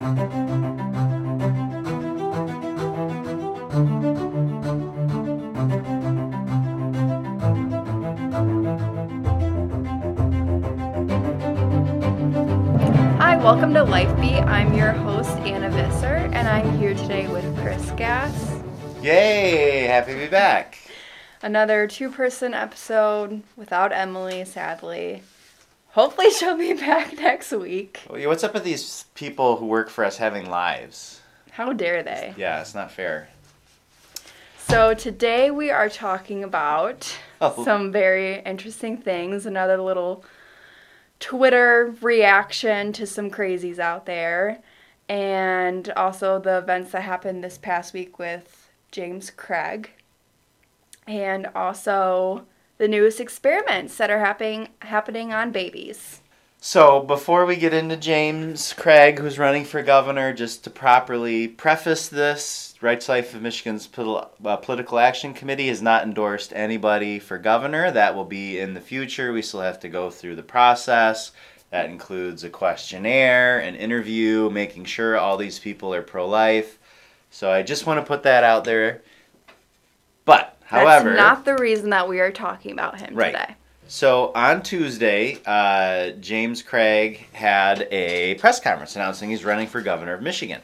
Hi, 0.00 0.14
welcome 13.38 13.74
to 13.74 13.82
Life 13.82 14.14
Beat. 14.20 14.38
I'm 14.38 14.72
your 14.72 14.92
host, 14.92 15.30
Anna 15.38 15.68
Visser, 15.68 16.06
and 16.32 16.46
I'm 16.46 16.78
here 16.78 16.94
today 16.94 17.26
with 17.26 17.58
Chris 17.58 17.90
Gass. 17.96 18.62
Yay! 19.02 19.80
Happy 19.88 20.12
to 20.12 20.18
be 20.20 20.28
back. 20.28 20.78
Another 21.42 21.88
two 21.88 22.08
person 22.08 22.54
episode 22.54 23.42
without 23.56 23.92
Emily, 23.92 24.44
sadly. 24.44 25.24
Hopefully, 25.98 26.30
she'll 26.30 26.56
be 26.56 26.74
back 26.74 27.14
next 27.18 27.50
week. 27.50 28.02
What's 28.08 28.44
up 28.44 28.54
with 28.54 28.62
these 28.62 29.06
people 29.16 29.56
who 29.56 29.66
work 29.66 29.90
for 29.90 30.04
us 30.04 30.16
having 30.18 30.48
lives? 30.48 31.20
How 31.50 31.72
dare 31.72 32.04
they? 32.04 32.34
Yeah, 32.36 32.60
it's 32.60 32.72
not 32.72 32.92
fair. 32.92 33.28
So, 34.68 34.94
today 34.94 35.50
we 35.50 35.70
are 35.72 35.88
talking 35.88 36.44
about 36.44 37.18
Oh. 37.40 37.64
some 37.64 37.90
very 37.90 38.38
interesting 38.42 38.96
things. 38.98 39.44
Another 39.44 39.76
little 39.76 40.24
Twitter 41.18 41.92
reaction 42.00 42.92
to 42.92 43.04
some 43.04 43.28
crazies 43.28 43.80
out 43.80 44.06
there. 44.06 44.60
And 45.08 45.90
also 45.96 46.38
the 46.38 46.58
events 46.58 46.92
that 46.92 47.02
happened 47.02 47.42
this 47.42 47.58
past 47.58 47.92
week 47.92 48.20
with 48.20 48.70
James 48.92 49.32
Craig. 49.32 49.90
And 51.08 51.48
also 51.56 52.46
the 52.78 52.88
newest 52.88 53.20
experiments 53.20 53.96
that 53.96 54.10
are 54.10 54.20
happening 54.20 54.68
happening 54.80 55.32
on 55.32 55.52
babies. 55.52 56.20
So, 56.60 57.02
before 57.02 57.46
we 57.46 57.54
get 57.54 57.72
into 57.72 57.96
James 57.96 58.72
Craig, 58.72 59.20
who's 59.20 59.38
running 59.38 59.64
for 59.64 59.80
governor, 59.80 60.32
just 60.32 60.64
to 60.64 60.70
properly 60.70 61.46
preface 61.46 62.08
this, 62.08 62.74
Rights 62.80 63.08
Life 63.08 63.32
of 63.32 63.42
Michigan's 63.42 63.88
uh, 63.96 64.56
Political 64.56 64.98
Action 64.98 65.34
Committee 65.34 65.68
has 65.68 65.80
not 65.80 66.02
endorsed 66.02 66.52
anybody 66.52 67.20
for 67.20 67.38
governor. 67.38 67.92
That 67.92 68.16
will 68.16 68.24
be 68.24 68.58
in 68.58 68.74
the 68.74 68.80
future. 68.80 69.32
We 69.32 69.42
still 69.42 69.60
have 69.60 69.78
to 69.80 69.88
go 69.88 70.10
through 70.10 70.34
the 70.34 70.42
process. 70.42 71.30
That 71.70 71.90
includes 71.90 72.42
a 72.42 72.50
questionnaire, 72.50 73.60
an 73.60 73.76
interview, 73.76 74.50
making 74.50 74.86
sure 74.86 75.16
all 75.16 75.36
these 75.36 75.60
people 75.60 75.94
are 75.94 76.02
pro 76.02 76.26
life. 76.26 76.80
So, 77.30 77.52
I 77.52 77.62
just 77.62 77.86
want 77.86 78.00
to 78.00 78.06
put 78.06 78.24
that 78.24 78.42
out 78.42 78.64
there. 78.64 79.02
But, 80.24 80.57
however. 80.68 81.10
That's 81.10 81.16
not 81.18 81.44
the 81.44 81.56
reason 81.56 81.90
that 81.90 82.08
we 82.08 82.20
are 82.20 82.30
talking 82.30 82.72
about 82.72 83.00
him 83.00 83.14
Right. 83.14 83.32
today. 83.32 83.54
So 83.88 84.32
on 84.34 84.62
Tuesday, 84.62 85.38
uh, 85.46 86.10
James 86.20 86.60
Craig 86.62 87.26
had 87.32 87.88
a 87.90 88.34
press 88.34 88.60
conference 88.60 88.94
announcing 88.96 89.30
he's 89.30 89.44
running 89.44 89.66
for 89.66 89.80
governor 89.80 90.12
of 90.14 90.20
Michigan. 90.22 90.60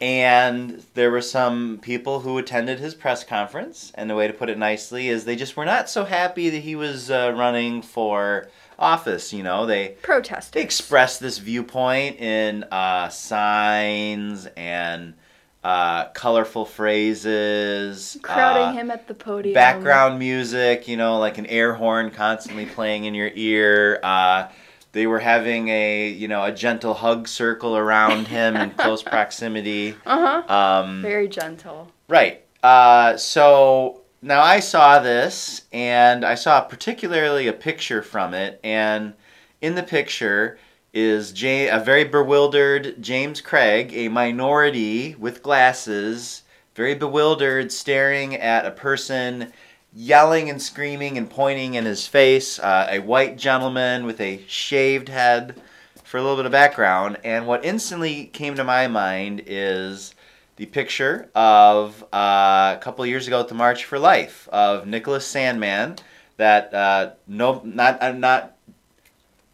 And 0.00 0.84
there 0.94 1.10
were 1.10 1.22
some 1.22 1.78
people 1.82 2.20
who 2.20 2.38
attended 2.38 2.78
his 2.78 2.94
press 2.94 3.24
conference, 3.24 3.90
and 3.96 4.08
the 4.08 4.14
way 4.14 4.28
to 4.28 4.32
put 4.32 4.48
it 4.48 4.56
nicely 4.58 5.08
is 5.08 5.24
they 5.24 5.34
just 5.34 5.56
were 5.56 5.64
not 5.64 5.88
so 5.90 6.04
happy 6.04 6.50
that 6.50 6.58
he 6.62 6.76
was 6.76 7.10
uh, 7.10 7.32
running 7.36 7.82
for 7.82 8.48
office. 8.78 9.32
You 9.32 9.42
know, 9.42 9.66
they 9.66 9.96
protested, 10.02 10.52
they 10.52 10.62
expressed 10.62 11.18
this 11.18 11.38
viewpoint 11.38 12.20
in 12.20 12.62
uh, 12.70 13.08
signs 13.08 14.46
and 14.56 15.14
uh, 15.64 16.06
colorful 16.10 16.64
phrases, 16.64 18.16
crowding 18.22 18.62
uh, 18.76 18.80
him 18.80 18.90
at 18.90 19.08
the 19.08 19.14
podium. 19.14 19.54
background 19.54 20.18
music, 20.18 20.86
you 20.88 20.96
know, 20.96 21.18
like 21.18 21.38
an 21.38 21.46
air 21.46 21.74
horn 21.74 22.10
constantly 22.10 22.66
playing 22.66 23.04
in 23.04 23.14
your 23.14 23.30
ear. 23.34 23.98
Uh, 24.02 24.48
they 24.92 25.06
were 25.06 25.18
having 25.18 25.68
a, 25.68 26.08
you 26.08 26.28
know, 26.28 26.44
a 26.44 26.52
gentle 26.52 26.94
hug 26.94 27.28
circle 27.28 27.76
around 27.76 28.28
him 28.28 28.56
in 28.56 28.70
close 28.78 29.02
proximity. 29.02 29.94
Uh 30.06 30.42
huh. 30.42 30.54
Um, 30.54 31.02
Very 31.02 31.28
gentle. 31.28 31.90
right. 32.08 32.44
Uh, 32.62 33.16
so 33.16 34.00
now 34.22 34.42
I 34.42 34.58
saw 34.60 34.98
this, 34.98 35.62
and 35.72 36.24
I 36.24 36.34
saw 36.34 36.60
particularly 36.60 37.46
a 37.46 37.52
picture 37.52 38.02
from 38.02 38.34
it, 38.34 38.58
and 38.64 39.14
in 39.60 39.74
the 39.74 39.82
picture 39.82 40.58
is 40.92 41.32
Jay, 41.32 41.68
a 41.68 41.78
very 41.78 42.04
bewildered 42.04 43.02
James 43.02 43.40
Craig, 43.40 43.92
a 43.94 44.08
minority 44.08 45.14
with 45.18 45.42
glasses, 45.42 46.42
very 46.74 46.94
bewildered, 46.94 47.70
staring 47.72 48.34
at 48.34 48.64
a 48.64 48.70
person 48.70 49.52
yelling 49.92 50.50
and 50.50 50.60
screaming 50.60 51.18
and 51.18 51.28
pointing 51.28 51.74
in 51.74 51.84
his 51.84 52.06
face, 52.06 52.58
uh, 52.58 52.86
a 52.90 52.98
white 53.00 53.36
gentleman 53.36 54.06
with 54.06 54.20
a 54.20 54.42
shaved 54.46 55.08
head 55.08 55.60
for 56.04 56.18
a 56.18 56.22
little 56.22 56.36
bit 56.36 56.46
of 56.46 56.52
background. 56.52 57.18
And 57.24 57.46
what 57.46 57.64
instantly 57.64 58.26
came 58.26 58.54
to 58.56 58.64
my 58.64 58.86
mind 58.86 59.42
is 59.46 60.14
the 60.56 60.66
picture 60.66 61.30
of 61.34 62.02
uh, 62.12 62.74
a 62.76 62.80
couple 62.80 63.04
years 63.06 63.26
ago 63.26 63.40
at 63.40 63.48
the 63.48 63.54
March 63.54 63.84
for 63.84 63.98
Life 63.98 64.48
of 64.50 64.86
Nicholas 64.86 65.30
Sandmann. 65.30 65.98
That 66.36 66.72
uh, 66.72 67.10
no, 67.26 67.60
not 67.64 68.02
uh, 68.02 68.12
not. 68.12 68.54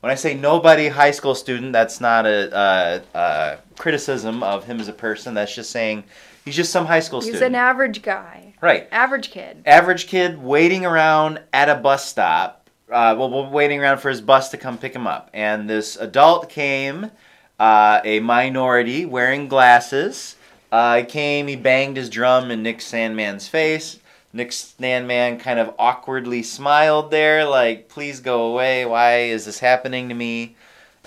When 0.04 0.10
I 0.10 0.16
say 0.16 0.34
nobody 0.34 0.88
high 0.88 1.12
school 1.12 1.34
student, 1.34 1.72
that's 1.72 1.98
not 1.98 2.26
a, 2.26 2.54
uh 2.54 3.16
uh 3.16 3.56
criticism 3.78 4.42
of 4.42 4.66
him 4.66 4.78
as 4.78 4.86
a 4.86 4.92
person. 4.92 5.32
That's 5.32 5.54
just 5.54 5.70
saying 5.70 6.04
he's 6.44 6.54
just 6.54 6.70
some 6.70 6.84
high 6.84 7.00
school 7.00 7.20
He's 7.20 7.30
student. 7.30 7.42
He's 7.42 7.48
an 7.48 7.54
average 7.54 8.02
guy. 8.02 8.52
right 8.60 8.86
Average 8.92 9.30
kid. 9.30 9.62
average 9.64 10.06
kid 10.06 10.42
waiting 10.42 10.84
around 10.84 11.40
at 11.54 11.70
a 11.70 11.74
bus 11.76 12.06
stop. 12.06 12.68
Uh, 12.92 13.16
well, 13.18 13.48
waiting 13.50 13.80
around 13.80 13.96
for 13.96 14.10
his 14.10 14.20
bus 14.20 14.50
to 14.50 14.58
come 14.58 14.76
pick 14.76 14.94
him 14.94 15.06
up, 15.06 15.30
and 15.32 15.70
this 15.70 15.96
adult 15.96 16.50
came, 16.50 17.10
uh, 17.58 18.02
a 18.04 18.20
minority 18.20 19.06
wearing 19.06 19.48
glasses. 19.48 20.36
Uh, 20.70 20.98
he 20.98 21.04
came, 21.04 21.46
he 21.46 21.56
banged 21.56 21.96
his 21.96 22.10
drum 22.10 22.50
in 22.50 22.62
Nick 22.62 22.82
Sandmann's 22.82 23.48
face. 23.48 24.00
Nick 24.34 24.50
Sandmann 24.50 25.38
kind 25.38 25.60
of 25.60 25.72
awkwardly 25.78 26.42
smiled 26.42 27.12
there, 27.12 27.44
like, 27.44 27.88
please 27.88 28.18
go 28.18 28.46
away. 28.50 28.84
Why 28.84 29.20
is 29.20 29.44
this 29.44 29.60
happening 29.60 30.08
to 30.08 30.14
me? 30.14 30.56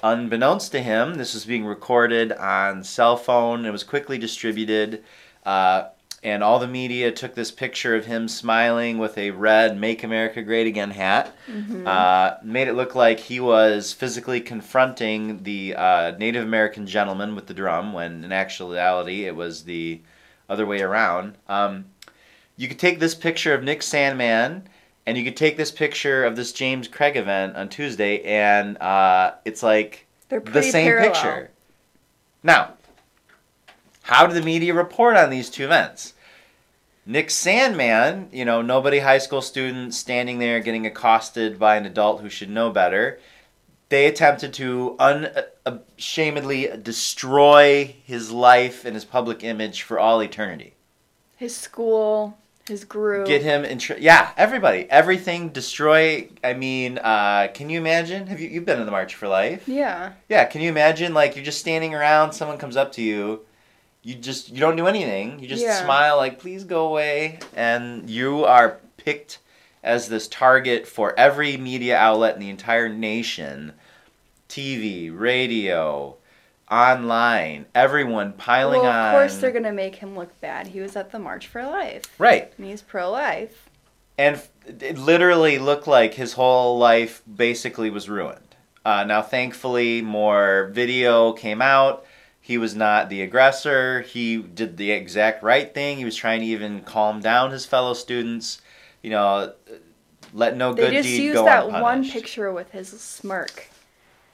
Unbeknownst 0.01 0.71
to 0.71 0.81
him, 0.81 1.15
this 1.15 1.33
was 1.33 1.45
being 1.45 1.65
recorded 1.65 2.31
on 2.31 2.85
cell 2.85 3.17
phone. 3.17 3.65
It 3.65 3.71
was 3.71 3.83
quickly 3.83 4.17
distributed. 4.17 5.03
Uh, 5.45 5.89
and 6.23 6.41
all 6.41 6.57
the 6.57 6.67
media 6.67 7.11
took 7.11 7.35
this 7.35 7.51
picture 7.51 7.95
of 7.95 8.05
him 8.05 8.27
smiling 8.29 8.97
with 8.97 9.17
a 9.17 9.31
red 9.31 9.77
"Make 9.77 10.03
America 10.03 10.41
Great 10.41 10.65
Again" 10.65 10.91
hat. 10.91 11.35
Uh, 11.85 12.37
made 12.43 12.67
it 12.67 12.73
look 12.73 12.95
like 12.95 13.19
he 13.19 13.39
was 13.39 13.91
physically 13.91 14.39
confronting 14.39 15.43
the 15.43 15.75
uh, 15.75 16.11
Native 16.17 16.43
American 16.43 16.87
gentleman 16.87 17.35
with 17.35 17.47
the 17.47 17.53
drum, 17.53 17.91
when 17.91 18.23
in 18.23 18.31
actuality 18.31 19.25
it 19.25 19.35
was 19.35 19.63
the 19.63 20.01
other 20.49 20.65
way 20.65 20.81
around. 20.81 21.35
Um, 21.47 21.85
you 22.57 22.67
could 22.67 22.79
take 22.79 22.99
this 22.99 23.15
picture 23.15 23.53
of 23.53 23.63
Nick 23.63 23.81
Sandmann, 23.81 24.63
and 25.05 25.17
you 25.17 25.23
could 25.23 25.37
take 25.37 25.55
this 25.55 25.71
picture 25.71 26.25
of 26.25 26.35
this 26.35 26.51
James 26.51 26.87
Craig 26.87 27.15
event 27.15 27.55
on 27.55 27.69
Tuesday, 27.69 28.21
and 28.23 28.77
uh, 28.79 29.35
it's 29.45 29.63
like 29.63 30.05
the 30.29 30.61
same 30.61 30.87
parallel. 30.87 31.11
picture. 31.11 31.51
Now, 32.43 32.73
how 34.01 34.25
did 34.25 34.35
the 34.35 34.41
media 34.41 34.73
report 34.73 35.15
on 35.15 35.29
these 35.29 35.49
two 35.49 35.65
events? 35.65 36.13
Nick 37.05 37.29
Sandmann, 37.29 38.27
you 38.33 38.43
know, 38.43 38.61
nobody 38.61 38.99
high 38.99 39.17
school 39.19 39.41
student 39.41 39.93
standing 39.93 40.39
there 40.39 40.59
getting 40.59 40.85
accosted 40.85 41.57
by 41.57 41.77
an 41.77 41.85
adult 41.85 42.21
who 42.21 42.29
should 42.29 42.49
know 42.49 42.69
better. 42.69 43.19
They 43.87 44.07
attempted 44.07 44.53
to 44.55 44.97
unashamedly 44.99 46.69
destroy 46.83 47.95
his 48.03 48.31
life 48.31 48.83
and 48.83 48.93
his 48.93 49.05
public 49.05 49.41
image 49.43 49.83
for 49.83 49.97
all 49.97 50.21
eternity. 50.21 50.73
His 51.37 51.55
school, 51.55 52.37
his 52.67 52.83
group. 52.83 53.27
Get 53.27 53.41
him 53.41 53.63
in. 53.65 53.79
Tr- 53.79 53.93
yeah, 53.97 54.31
everybody, 54.37 54.87
everything. 54.89 55.49
Destroy. 55.49 56.29
I 56.43 56.53
mean, 56.53 56.97
uh, 56.97 57.47
can 57.53 57.69
you 57.69 57.79
imagine? 57.79 58.27
Have 58.27 58.39
you 58.39 58.49
you've 58.49 58.65
been 58.65 58.79
in 58.79 58.85
the 58.85 58.91
March 58.91 59.15
for 59.15 59.27
Life? 59.27 59.67
Yeah. 59.67 60.13
Yeah, 60.29 60.45
can 60.45 60.61
you 60.61 60.69
imagine 60.69 61.13
like 61.13 61.35
you're 61.35 61.45
just 61.45 61.59
standing 61.59 61.95
around, 61.95 62.33
someone 62.33 62.57
comes 62.57 62.75
up 62.77 62.91
to 62.93 63.01
you, 63.01 63.41
you 64.03 64.15
just 64.15 64.49
you 64.49 64.59
don't 64.59 64.75
do 64.75 64.87
anything. 64.87 65.39
You 65.39 65.47
just 65.47 65.63
Yeah. 65.63 65.83
smile 65.83 66.17
like 66.17 66.39
please 66.39 66.63
go 66.63 66.87
away 66.87 67.39
and 67.55 68.09
you 68.09 68.43
are 68.45 68.79
picked 68.97 69.39
as 69.83 70.09
this 70.09 70.27
target 70.27 70.85
for 70.85 71.17
every 71.17 71.55
media 71.55 71.95
outlet 71.97 72.33
in 72.35 72.41
the 72.41 72.49
entire 72.49 72.89
nation. 72.89 73.73
TV, 74.49 75.09
radio, 75.17 76.16
online, 76.69 77.65
everyone 77.73 78.33
piling 78.33 78.81
well, 78.81 78.91
on. 78.91 79.05
of 79.15 79.19
course 79.19 79.37
they're 79.37 79.51
gonna 79.51 79.71
make 79.71 79.95
him 79.95 80.15
look 80.17 80.39
bad. 80.41 80.67
He 80.67 80.79
was 80.79 80.95
at 80.95 81.11
the 81.11 81.19
March 81.19 81.47
for 81.47 81.63
Life, 81.63 82.03
Right. 82.17 82.51
and 82.57 82.67
he's 82.67 82.81
pro-life. 82.81 83.69
And 84.17 84.41
it 84.65 84.97
literally 84.97 85.59
looked 85.59 85.87
like 85.87 86.15
his 86.15 86.33
whole 86.33 86.77
life 86.77 87.21
basically 87.33 87.89
was 87.89 88.09
ruined. 88.09 88.55
Uh, 88.83 89.03
now, 89.03 89.21
thankfully, 89.21 90.01
more 90.01 90.69
video 90.73 91.33
came 91.33 91.61
out. 91.61 92.05
He 92.39 92.57
was 92.57 92.75
not 92.75 93.09
the 93.09 93.21
aggressor. 93.21 94.01
He 94.01 94.37
did 94.37 94.77
the 94.77 94.91
exact 94.91 95.43
right 95.43 95.73
thing. 95.73 95.97
He 95.97 96.05
was 96.05 96.15
trying 96.15 96.39
to 96.39 96.45
even 96.45 96.81
calm 96.81 97.19
down 97.19 97.51
his 97.51 97.65
fellow 97.65 97.93
students. 97.93 98.61
You 99.01 99.09
know, 99.11 99.53
let 100.33 100.55
no 100.55 100.73
They 100.73 100.83
good 100.83 100.93
just 101.03 101.09
used 101.09 101.45
that 101.45 101.69
one 101.69 102.09
picture 102.09 102.51
with 102.51 102.71
his 102.71 102.87
smirk 102.99 103.69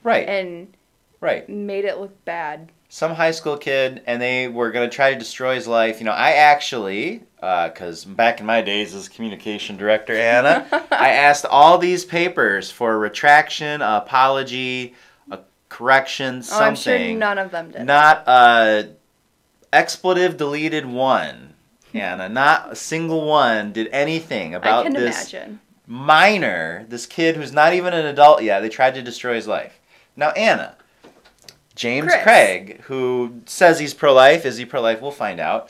Right, 0.04 0.28
and 0.28 0.76
right. 1.24 1.48
made 1.50 1.86
it 1.86 1.98
look 2.00 2.24
bad. 2.26 2.72
some 2.90 3.14
high 3.16 3.32
school 3.32 3.58
kid, 3.58 4.04
and 4.06 4.22
they 4.22 4.48
were 4.48 4.72
gonna 4.72 4.90
try 4.90 5.12
to 5.14 5.18
destroy 5.20 5.56
his 5.56 5.68
life. 5.68 6.00
You 6.00 6.06
know, 6.06 6.12
I 6.12 6.32
actually, 6.34 7.24
uh, 7.42 7.70
because 7.70 8.06
back 8.06 8.40
in 8.40 8.46
my 8.46 8.62
days 8.62 8.94
as 8.94 9.10
communication 9.10 9.78
director, 9.78 10.14
Anna, 10.16 10.68
I 10.92 11.10
asked 11.10 11.46
all 11.46 11.78
these 11.80 12.06
papers 12.06 12.70
for 12.70 12.94
a 12.94 12.98
retraction, 12.98 13.82
a 13.82 13.98
apology, 14.06 14.94
a 15.32 15.40
correction, 15.70 16.36
Oh, 16.52 16.60
I'm 16.60 16.76
something. 16.76 17.10
sure 17.12 17.18
none 17.18 17.38
of 17.40 17.50
them 17.52 17.72
did. 17.72 17.84
Not 17.86 18.28
a 18.28 18.90
expletive 19.72 20.38
deleted 20.38 20.86
one, 20.86 21.54
Anna. 21.94 22.30
Not 22.30 22.74
a 22.74 22.76
single 22.76 23.26
one 23.26 23.72
did 23.74 23.88
anything 23.92 24.54
I 24.54 24.58
about 24.60 24.84
can 24.86 24.94
this 24.94 25.34
imagine. 25.34 25.60
minor, 25.88 26.86
this 26.90 27.06
kid 27.08 27.36
who's 27.36 27.52
not 27.52 27.74
even 27.74 27.94
an 27.94 28.06
adult 28.06 28.44
yet. 28.44 28.60
They 28.60 28.70
tried 28.70 28.94
to 28.96 29.02
destroy 29.02 29.36
his 29.36 29.48
life. 29.48 29.80
Now, 30.16 30.30
Anna, 30.32 30.76
James 31.76 32.08
Chris. 32.12 32.24
Craig, 32.24 32.82
who 32.82 33.42
says 33.46 33.80
he's 33.80 33.94
pro 33.94 34.14
life, 34.14 34.46
is 34.46 34.58
he 34.58 34.66
pro 34.66 34.82
life? 34.82 35.02
We'll 35.02 35.12
find 35.12 35.40
out. 35.40 35.70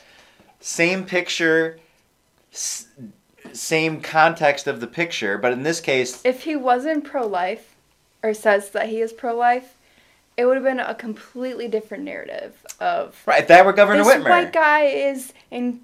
Same 0.60 1.06
picture, 1.06 1.80
s- 2.54 2.88
same 3.54 4.02
context 4.02 4.68
of 4.68 4.80
the 4.80 4.88
picture, 4.88 5.38
but 5.38 5.52
in 5.54 5.64
this 5.64 5.80
case, 5.80 6.22
If 6.26 6.44
he 6.44 6.56
wasn't 6.56 7.04
pro 7.06 7.26
life, 7.28 7.76
or 8.22 8.34
says 8.34 8.70
that 8.72 8.90
he 8.90 9.02
is 9.02 9.12
pro 9.14 9.36
life, 9.36 9.76
it 10.38 10.46
would 10.46 10.56
have 10.56 10.64
been 10.64 10.80
a 10.80 10.96
completely 10.96 11.68
different 11.68 12.04
narrative 12.04 12.56
of 12.80 13.22
right, 13.26 13.42
if 13.42 13.48
that 13.50 13.66
were 13.66 13.74
Governor 13.74 14.04
this 14.04 14.14
Whitmer. 14.14 14.30
white 14.30 14.54
guy 14.54 14.84
is 14.86 15.32
in 15.52 15.82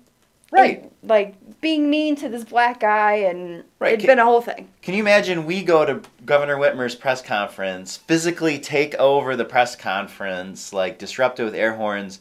Right. 0.51 0.83
in, 0.83 0.91
like 1.03 1.35
being 1.61 1.89
mean 1.89 2.15
to 2.17 2.29
this 2.29 2.43
black 2.43 2.79
guy, 2.79 3.13
and 3.15 3.63
Right, 3.79 3.93
it'd 3.93 4.01
ca- 4.01 4.07
been 4.07 4.19
a 4.19 4.25
whole 4.25 4.41
thing. 4.41 4.69
Can 4.81 4.93
you 4.95 5.01
imagine 5.01 5.45
we 5.45 5.61
go 5.63 5.85
to 5.85 6.01
Governor 6.25 6.57
Whitmer's 6.57 6.95
press 6.95 7.21
conference, 7.21 7.97
physically 7.97 8.57
take 8.59 8.95
over 8.95 9.35
the 9.35 9.45
press 9.45 9.75
conference, 9.75 10.73
like 10.73 10.97
disrupt 10.97 11.39
it 11.39 11.43
with 11.43 11.55
air 11.55 11.75
horns, 11.75 12.19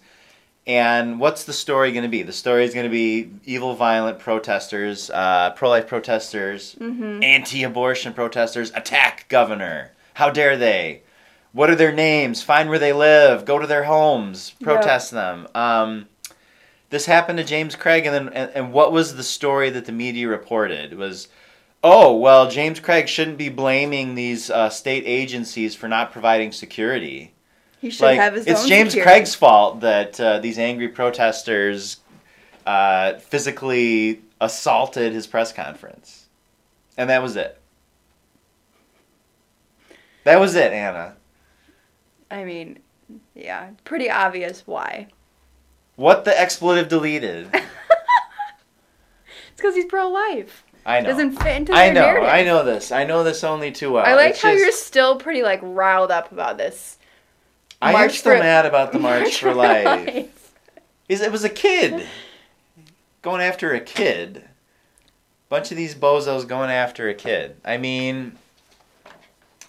and 0.67 1.19
what's 1.19 1.45
the 1.45 1.53
story 1.55 1.93
going 1.93 2.03
to 2.03 2.11
be? 2.11 2.23
The 2.23 2.33
story 2.33 2.65
is 2.65 2.75
going 2.75 2.85
to 2.85 2.91
be 2.91 3.31
evil, 3.47 3.75
violent 3.75 4.19
protesters, 4.19 5.09
uh, 5.11 5.51
pro-life 5.57 5.87
protesters, 5.87 6.75
Mm-hmm. 6.79 7.23
anti-abortion 7.23 8.13
protesters 8.13 8.71
attack 8.75 9.27
governor. 9.31 9.93
How 10.15 10.29
dare 10.31 10.57
they? 10.59 11.03
What 11.53 11.71
are 11.71 11.75
their 11.77 11.93
names? 11.93 12.43
Find 12.43 12.69
where 12.69 12.79
they 12.79 12.93
live. 12.93 13.47
Go 13.47 13.59
to 13.59 13.67
their 13.67 13.85
homes. 13.85 14.55
Protest 14.63 15.11
them. 15.13 15.49
Um, 15.55 16.07
this 16.91 17.07
happened 17.07 17.39
to 17.39 17.45
James 17.45 17.77
Craig, 17.77 18.07
and 18.07 18.15
then 18.15 18.29
and, 18.35 18.51
and 18.55 18.73
what 18.73 18.93
was 18.93 19.17
the 19.17 19.23
story 19.23 19.71
that 19.71 19.85
the 19.85 19.93
media 19.93 20.29
reported? 20.29 20.93
It 20.93 20.99
was, 20.99 21.29
oh 21.85 22.17
well, 22.17 22.51
James 22.51 22.81
Craig 22.81 23.09
shouldn't 23.09 23.39
be 23.39 23.49
blaming 23.49 24.15
these 24.15 24.51
uh, 24.51 24.71
state 24.71 25.05
agencies 25.07 25.75
for 25.75 25.89
not 25.89 26.13
providing 26.13 26.53
security. 26.53 27.35
He 27.81 27.91
should 27.91 28.05
Like 28.05 28.19
have 28.19 28.35
his 28.35 28.47
it's 28.47 28.63
own 28.63 28.69
James 28.69 28.91
security. 28.93 29.11
Craig's 29.11 29.35
fault 29.35 29.81
that 29.81 30.19
uh, 30.19 30.39
these 30.41 30.59
angry 30.59 30.89
protesters 30.89 32.01
uh, 32.67 33.15
physically 33.19 34.23
assaulted 34.41 35.13
his 35.13 35.27
press 35.27 35.53
conference, 35.53 36.27
and 36.97 37.11
that 37.11 37.23
was 37.23 37.37
it. 37.37 37.61
That 40.25 40.41
was 40.41 40.55
it, 40.55 40.73
Anna. 40.73 41.17
I 42.31 42.45
mean, 42.45 42.81
yeah, 43.35 43.71
pretty 43.85 44.11
obvious 44.11 44.67
why. 44.67 45.09
What 45.99 46.25
the 46.25 46.41
expletive 46.41 46.89
deleted? 46.89 47.51
It's 49.51 49.63
because 49.63 49.75
he's 49.75 49.87
pro 49.87 50.09
life. 50.09 50.63
I 50.87 51.01
know. 51.01 51.09
Doesn't 51.11 51.33
fit 51.43 51.57
into 51.57 51.73
I 51.73 51.89
know. 51.91 52.03
narrative. 52.03 52.29
I 52.29 52.45
know 52.45 52.65
this. 52.65 52.93
I 52.93 53.03
know 53.03 53.25
this 53.25 53.43
only 53.43 53.73
too 53.73 53.91
well. 53.91 54.07
I 54.07 54.15
like 54.15 54.31
It's 54.31 54.43
how 54.43 54.53
just- 54.53 54.61
you're 54.63 54.71
still 54.71 55.17
pretty 55.17 55.43
like 55.43 55.59
riled 55.65 56.13
up 56.13 56.31
about 56.31 56.59
this. 56.59 56.97
I 57.83 57.89
am 57.89 57.95
March 57.95 58.19
still 58.21 58.37
for- 58.37 58.39
mad 58.39 58.67
about 58.67 58.93
the 58.93 59.01
March, 59.01 59.41
for 59.41 59.53
Life. 59.53 59.85
Life. 59.85 60.53
Is 61.09 61.21
it 61.23 61.33
was 61.33 61.43
a 61.43 61.49
kid 61.49 62.07
going 63.21 63.41
after 63.43 63.73
a 63.75 63.81
kid. 63.81 64.45
Bunch 65.49 65.73
of 65.73 65.77
these 65.77 65.97
bozos 65.97 66.47
going 66.47 66.71
after 66.71 67.09
a 67.09 67.15
kid. 67.15 67.57
I 67.65 67.79
mean, 67.79 68.39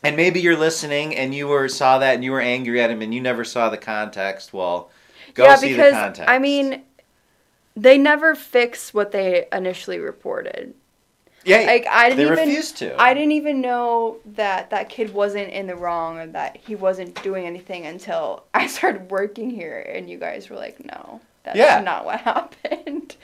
and 0.04 0.16
maybe 0.16 0.40
you're 0.40 0.56
listening 0.56 1.16
and 1.16 1.34
you 1.34 1.48
were 1.48 1.68
saw 1.68 1.98
that 1.98 2.14
and 2.14 2.24
you 2.24 2.32
were 2.32 2.42
angry 2.42 2.80
at 2.80 2.92
him 2.92 3.02
and 3.02 3.12
you 3.12 3.22
never 3.22 3.44
saw 3.44 3.70
the 3.70 3.78
context. 3.78 4.54
Well, 4.54 4.92
go 5.40 5.46
yeah, 5.46 5.56
see 5.56 5.70
because. 5.70 6.20
I 6.28 6.38
mean, 6.40 6.84
they 7.76 7.98
never 7.98 8.36
fix 8.36 8.94
what 8.94 9.12
they 9.12 9.48
initially 9.52 10.00
reported. 10.00 10.74
yeah, 11.46 11.60
Like 11.60 11.88
I 11.88 12.10
didn't 12.10 12.26
even 12.34 12.48
refused 12.48 12.78
to. 12.78 13.02
I 13.02 13.14
didn't 13.14 13.32
even 13.32 13.62
know 13.62 14.18
that 14.36 14.70
that 14.72 14.90
kid 14.90 15.14
wasn't 15.14 15.50
in 15.52 15.68
the 15.68 15.76
wrong 15.76 16.20
or 16.20 16.28
that 16.28 16.58
he 16.58 16.76
wasn't 16.76 17.22
doing 17.24 17.46
anything 17.46 17.86
until 17.86 18.44
I 18.54 18.68
started 18.78 19.10
working 19.10 19.50
here 19.50 19.80
and 19.94 20.10
you 20.10 20.18
guys 20.18 20.50
were 20.50 20.58
like, 20.58 20.84
"No, 20.86 21.22
that's 21.44 21.58
Yeah. 21.58 21.80
not 21.82 22.06
what 22.06 22.20
happened." 22.34 23.16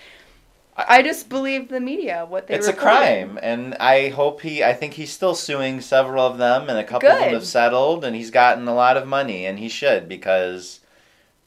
I- 0.78 0.98
I 0.98 1.02
just 1.04 1.30
believe 1.30 1.70
the 1.70 1.80
media 1.80 2.26
what 2.28 2.48
they 2.48 2.56
it's 2.56 2.68
a 2.68 2.74
crime, 2.74 3.40
and 3.42 3.76
I 3.76 4.10
hope 4.10 4.42
he. 4.42 4.64
I 4.64 4.74
think 4.74 4.94
he's 4.94 5.12
still 5.12 5.36
suing 5.36 5.80
several 5.82 6.26
of 6.26 6.38
them, 6.38 6.70
and 6.70 6.78
a 6.78 6.84
couple 6.84 7.10
of 7.10 7.20
them 7.20 7.34
have 7.34 7.46
settled, 7.46 8.04
and 8.06 8.16
he's 8.16 8.30
gotten 8.32 8.68
a 8.68 8.76
lot 8.76 8.98
of 8.98 9.08
money, 9.08 9.46
and 9.46 9.58
he 9.60 9.70
should 9.70 10.08
because 10.10 10.80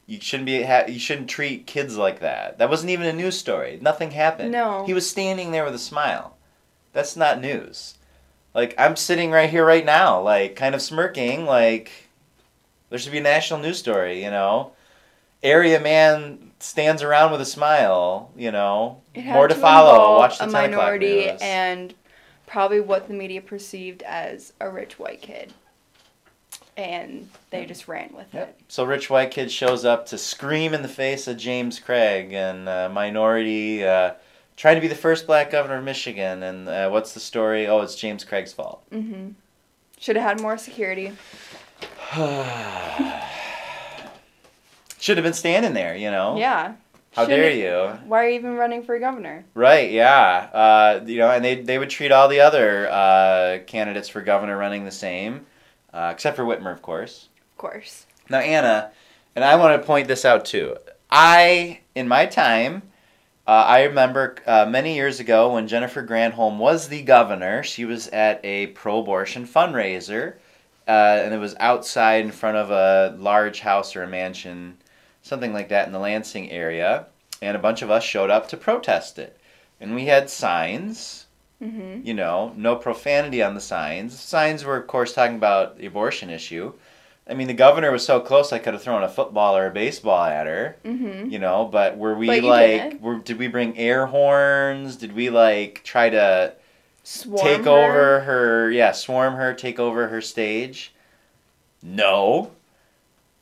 you 0.09 0.19
shouldn't 0.21 0.47
be. 0.47 0.63
Ha- 0.63 0.87
you 0.89 0.99
shouldn't 0.99 1.29
treat 1.29 1.67
kids 1.67 1.99
like 1.99 2.21
that. 2.21 2.59
That 2.59 2.71
wasn't 2.71 2.91
even 2.91 3.07
a 3.07 3.13
news 3.13 3.39
story. 3.39 3.79
Nothing 3.81 4.11
happened. 4.13 4.51
No. 4.51 4.85
he 4.87 4.95
was 4.95 5.09
standing 5.09 5.53
there 5.53 5.65
with 5.65 5.75
a 5.75 5.79
smile. 5.79 6.37
That's 6.95 7.15
not 7.15 7.41
news. 7.41 7.95
Like 8.55 8.75
I'm 8.79 8.97
sitting 8.97 9.31
right 9.31 9.51
here, 9.51 9.65
right 9.65 9.85
now, 9.85 10.21
like 10.21 10.57
kind 10.57 10.75
of 10.75 10.81
smirking, 10.81 11.45
like 11.45 11.93
there 12.89 12.99
should 12.99 13.13
be 13.13 13.19
a 13.19 13.23
national 13.23 13.61
news 13.61 13.79
story. 13.79 14.25
You 14.25 14.31
know, 14.31 14.73
area 15.43 15.79
man 15.79 16.53
stands 16.59 17.03
around 17.03 17.31
with 17.31 17.43
a 17.43 17.47
smile. 17.47 18.33
You 18.35 18.51
know, 18.51 19.03
more 19.15 19.47
to, 19.47 19.55
to 19.55 19.61
follow. 19.61 20.17
Watch 20.17 20.39
the 20.39 20.45
a 20.45 20.51
10 20.51 20.55
o'clock 20.55 20.71
minority 20.71 21.29
and 21.43 21.93
probably 22.47 22.81
what 22.81 23.09
the 23.09 23.15
media 23.15 23.43
perceived 23.43 24.03
as 24.05 24.55
a 24.59 24.71
rich 24.71 24.99
white 24.99 25.21
kid, 25.21 25.53
and 26.79 27.29
they 27.51 27.67
just 27.67 27.89
ran 27.89 28.11
with 28.15 28.33
Yep. 28.33 28.49
it. 28.49 28.61
So 28.69 28.85
rich 28.85 29.11
white 29.11 29.31
kid 29.33 29.51
shows 29.51 29.85
up 29.85 30.07
to 30.07 30.17
scream 30.19 30.73
in 30.73 30.83
the 30.83 30.89
face 30.89 31.27
of 31.27 31.37
James 31.37 31.81
Craig 31.81 32.33
and 32.33 32.69
uh, 32.69 32.89
minority 32.89 33.85
uh, 33.85 34.13
trying 34.57 34.77
to 34.77 34.81
be 34.81 34.87
the 34.89 34.95
first 34.95 35.27
black 35.27 35.51
governor 35.51 35.79
of 35.79 35.85
Michigan. 35.85 36.43
And 36.45 36.69
uh, 36.69 36.89
what's 36.91 37.13
the 37.15 37.21
story? 37.21 37.67
Oh, 37.67 37.81
it's 37.83 37.97
James 37.97 38.25
Craig's 38.25 38.53
fault. 38.53 38.83
hmm 38.93 39.31
Should 39.99 40.17
have 40.17 40.25
had 40.25 40.41
more 40.41 40.57
security. 40.57 41.13
Should 45.01 45.17
have 45.17 45.25
been 45.25 45.33
standing 45.33 45.75
there, 45.75 45.97
you 45.97 46.11
know. 46.11 46.37
Yeah. 46.39 46.75
How 47.13 47.25
dare 47.25 47.51
Shouldn't- 47.51 47.61
you? 48.03 48.09
Why 48.09 48.25
are 48.25 48.29
you 48.29 48.35
even 48.39 48.55
running 48.55 48.83
for 48.85 48.99
governor? 48.99 49.45
Right? 49.55 49.91
Yeah. 49.91 50.49
Uh, 50.53 51.01
you 51.07 51.19
know, 51.19 51.31
and 51.31 51.45
they 51.45 51.63
they 51.63 51.79
would 51.79 51.91
treat 51.91 52.13
all 52.13 52.29
the 52.29 52.41
other 52.41 52.89
uh, 52.91 53.59
candidates 53.67 54.09
for 54.09 54.21
governor 54.23 54.57
running 54.57 54.85
the 54.85 54.91
same, 54.91 55.47
uh, 55.93 56.11
except 56.13 56.37
for 56.37 56.45
Whitmer, 56.45 56.73
of 56.73 56.83
course. 56.83 57.29
Of 57.53 57.59
course. 57.59 58.07
Now, 58.29 58.39
Anna, 58.39 58.91
and 59.35 59.45
I 59.45 59.57
want 59.57 59.81
to 59.81 59.87
point 59.87 60.09
this 60.09 60.25
out 60.25 60.45
too. 60.45 60.77
I, 61.11 61.81
in 61.95 62.09
my 62.09 62.27
time, 62.27 62.83
uh, 63.47 63.65
I 63.67 63.85
remember 63.85 64.37
uh, 64.47 64.67
many 64.69 64.95
years 64.95 65.21
ago 65.21 65.55
when 65.55 65.69
Jennifer 65.69 66.07
Granholm 66.07 66.59
was 66.59 66.89
the 66.89 67.01
governor, 67.01 67.63
she 67.63 67.87
was 67.87 68.09
at 68.09 68.45
a 68.45 68.67
pro 68.69 68.99
abortion 68.99 69.47
fundraiser, 69.47 70.35
uh, 70.87 70.91
and 70.91 71.33
it 71.33 71.39
was 71.39 71.57
outside 71.59 72.27
in 72.27 72.31
front 72.31 72.59
of 72.59 72.71
a 72.71 73.17
large 73.19 73.61
house 73.61 73.97
or 73.97 74.03
a 74.03 74.09
mansion, 74.09 74.77
something 75.23 75.55
like 75.55 75.71
that 75.71 75.87
in 75.87 75.95
the 75.95 75.99
Lansing 75.99 76.51
area, 76.51 77.07
and 77.41 77.57
a 77.57 77.61
bunch 77.61 77.81
of 77.81 77.91
us 77.91 78.05
showed 78.05 78.29
up 78.29 78.49
to 78.49 78.57
protest 78.59 79.19
it. 79.19 79.39
And 79.81 79.95
we 79.95 80.07
had 80.07 80.29
signs, 80.29 81.27
hmm 81.59 82.01
you 82.03 82.15
know, 82.15 82.53
no 82.57 82.77
profanity 82.77 83.43
on 83.43 83.55
the 83.55 83.61
signs. 83.61 84.19
Signs 84.19 84.65
were, 84.65 84.77
of 84.77 84.87
course, 84.87 85.13
talking 85.13 85.37
about 85.37 85.79
the 85.79 85.87
abortion 85.87 86.31
issue. 86.31 86.73
I 87.29 87.35
mean, 87.35 87.47
the 87.49 87.55
governor 87.55 87.91
was 87.93 88.05
so 88.07 88.21
close, 88.21 88.53
I 88.53 88.59
could 88.59 88.73
have 88.73 88.83
thrown 88.83 89.03
a 89.03 89.09
football 89.09 89.57
or 89.57 89.67
a 89.67 89.71
baseball 89.71 90.25
at 90.25 90.47
her, 90.47 90.77
hmm 90.83 91.29
you 91.29 91.39
know. 91.39 91.67
But 91.67 91.99
were 91.99 92.15
we 92.15 92.27
But 92.27 92.45
like, 92.45 93.01
were, 93.03 93.17
did 93.19 93.39
we 93.39 93.49
bring 93.49 93.77
air 93.77 94.07
horns? 94.07 94.97
Did 94.97 95.15
we 95.15 95.29
like 95.31 95.83
try 95.85 96.09
to 96.11 96.55
Swarm 97.05 97.43
take 97.43 97.65
her. 97.65 97.71
over 97.71 98.21
her? 98.21 98.71
Yeah, 98.71 98.93
swarm 98.93 99.35
her, 99.35 99.53
take 99.55 99.79
over 99.79 100.09
her 100.09 100.21
stage. 100.21 100.93
No. 101.83 102.53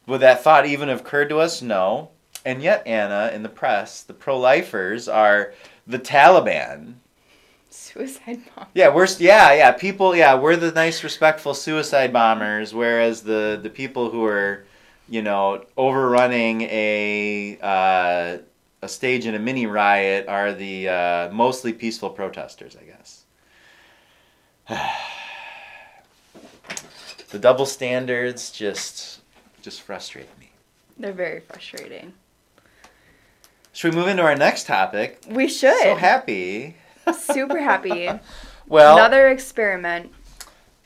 Would 0.07 0.21
that 0.21 0.43
thought 0.43 0.67
even 0.67 0.89
have 0.89 1.01
occurred 1.01 1.29
to 1.31 1.39
us? 1.41 1.63
No. 1.63 2.11
And 2.45 2.63
yet, 2.63 2.87
Anna, 2.87 3.31
in 3.35 3.43
the 3.43 3.49
press, 3.49 4.03
the 4.03 4.15
pro-lifers 4.15 5.09
are 5.09 5.53
the 5.87 5.99
Taliban. 5.99 6.95
Suicide 7.77 8.41
bombers. 8.57 8.73
Yeah, 8.75 8.89
we're 8.89 9.07
yeah, 9.19 9.53
yeah. 9.53 9.73
People, 9.73 10.17
yeah, 10.17 10.35
we're 10.35 10.57
the 10.57 10.73
nice, 10.73 11.05
respectful 11.05 11.53
suicide 11.53 12.13
bombers, 12.13 12.75
whereas 12.75 13.23
the 13.23 13.61
the 13.63 13.71
people 13.71 14.11
who 14.11 14.25
are, 14.25 14.65
you 15.09 15.23
know, 15.23 15.65
overrunning 15.77 16.63
a 16.63 17.59
uh, 17.61 18.39
a 18.83 18.89
stage 18.89 19.27
in 19.27 19.35
a 19.35 19.39
mini 19.39 19.67
riot 19.67 20.27
are 20.27 20.53
the 20.53 20.89
uh, 20.89 21.31
mostly 21.33 21.73
peaceful 21.73 22.11
protesters, 22.11 22.77
I 22.77 22.85
guess. 22.85 23.25
the 27.31 27.39
double 27.39 27.67
standards 27.67 28.51
just 28.51 29.21
just 29.61 29.83
frustrate 29.83 30.39
me. 30.39 30.51
They're 30.99 31.13
very 31.13 31.41
frustrating. 31.41 32.15
Should 33.73 33.95
we 33.95 34.01
move 34.01 34.09
into 34.09 34.23
our 34.23 34.35
next 34.35 34.67
topic? 34.67 35.23
We 35.29 35.49
should. 35.49 35.83
So 35.83 35.97
happy. 35.97 36.77
Super 37.15 37.59
happy. 37.59 38.11
Well, 38.69 38.97
Another 38.97 39.29
experiment. 39.29 40.13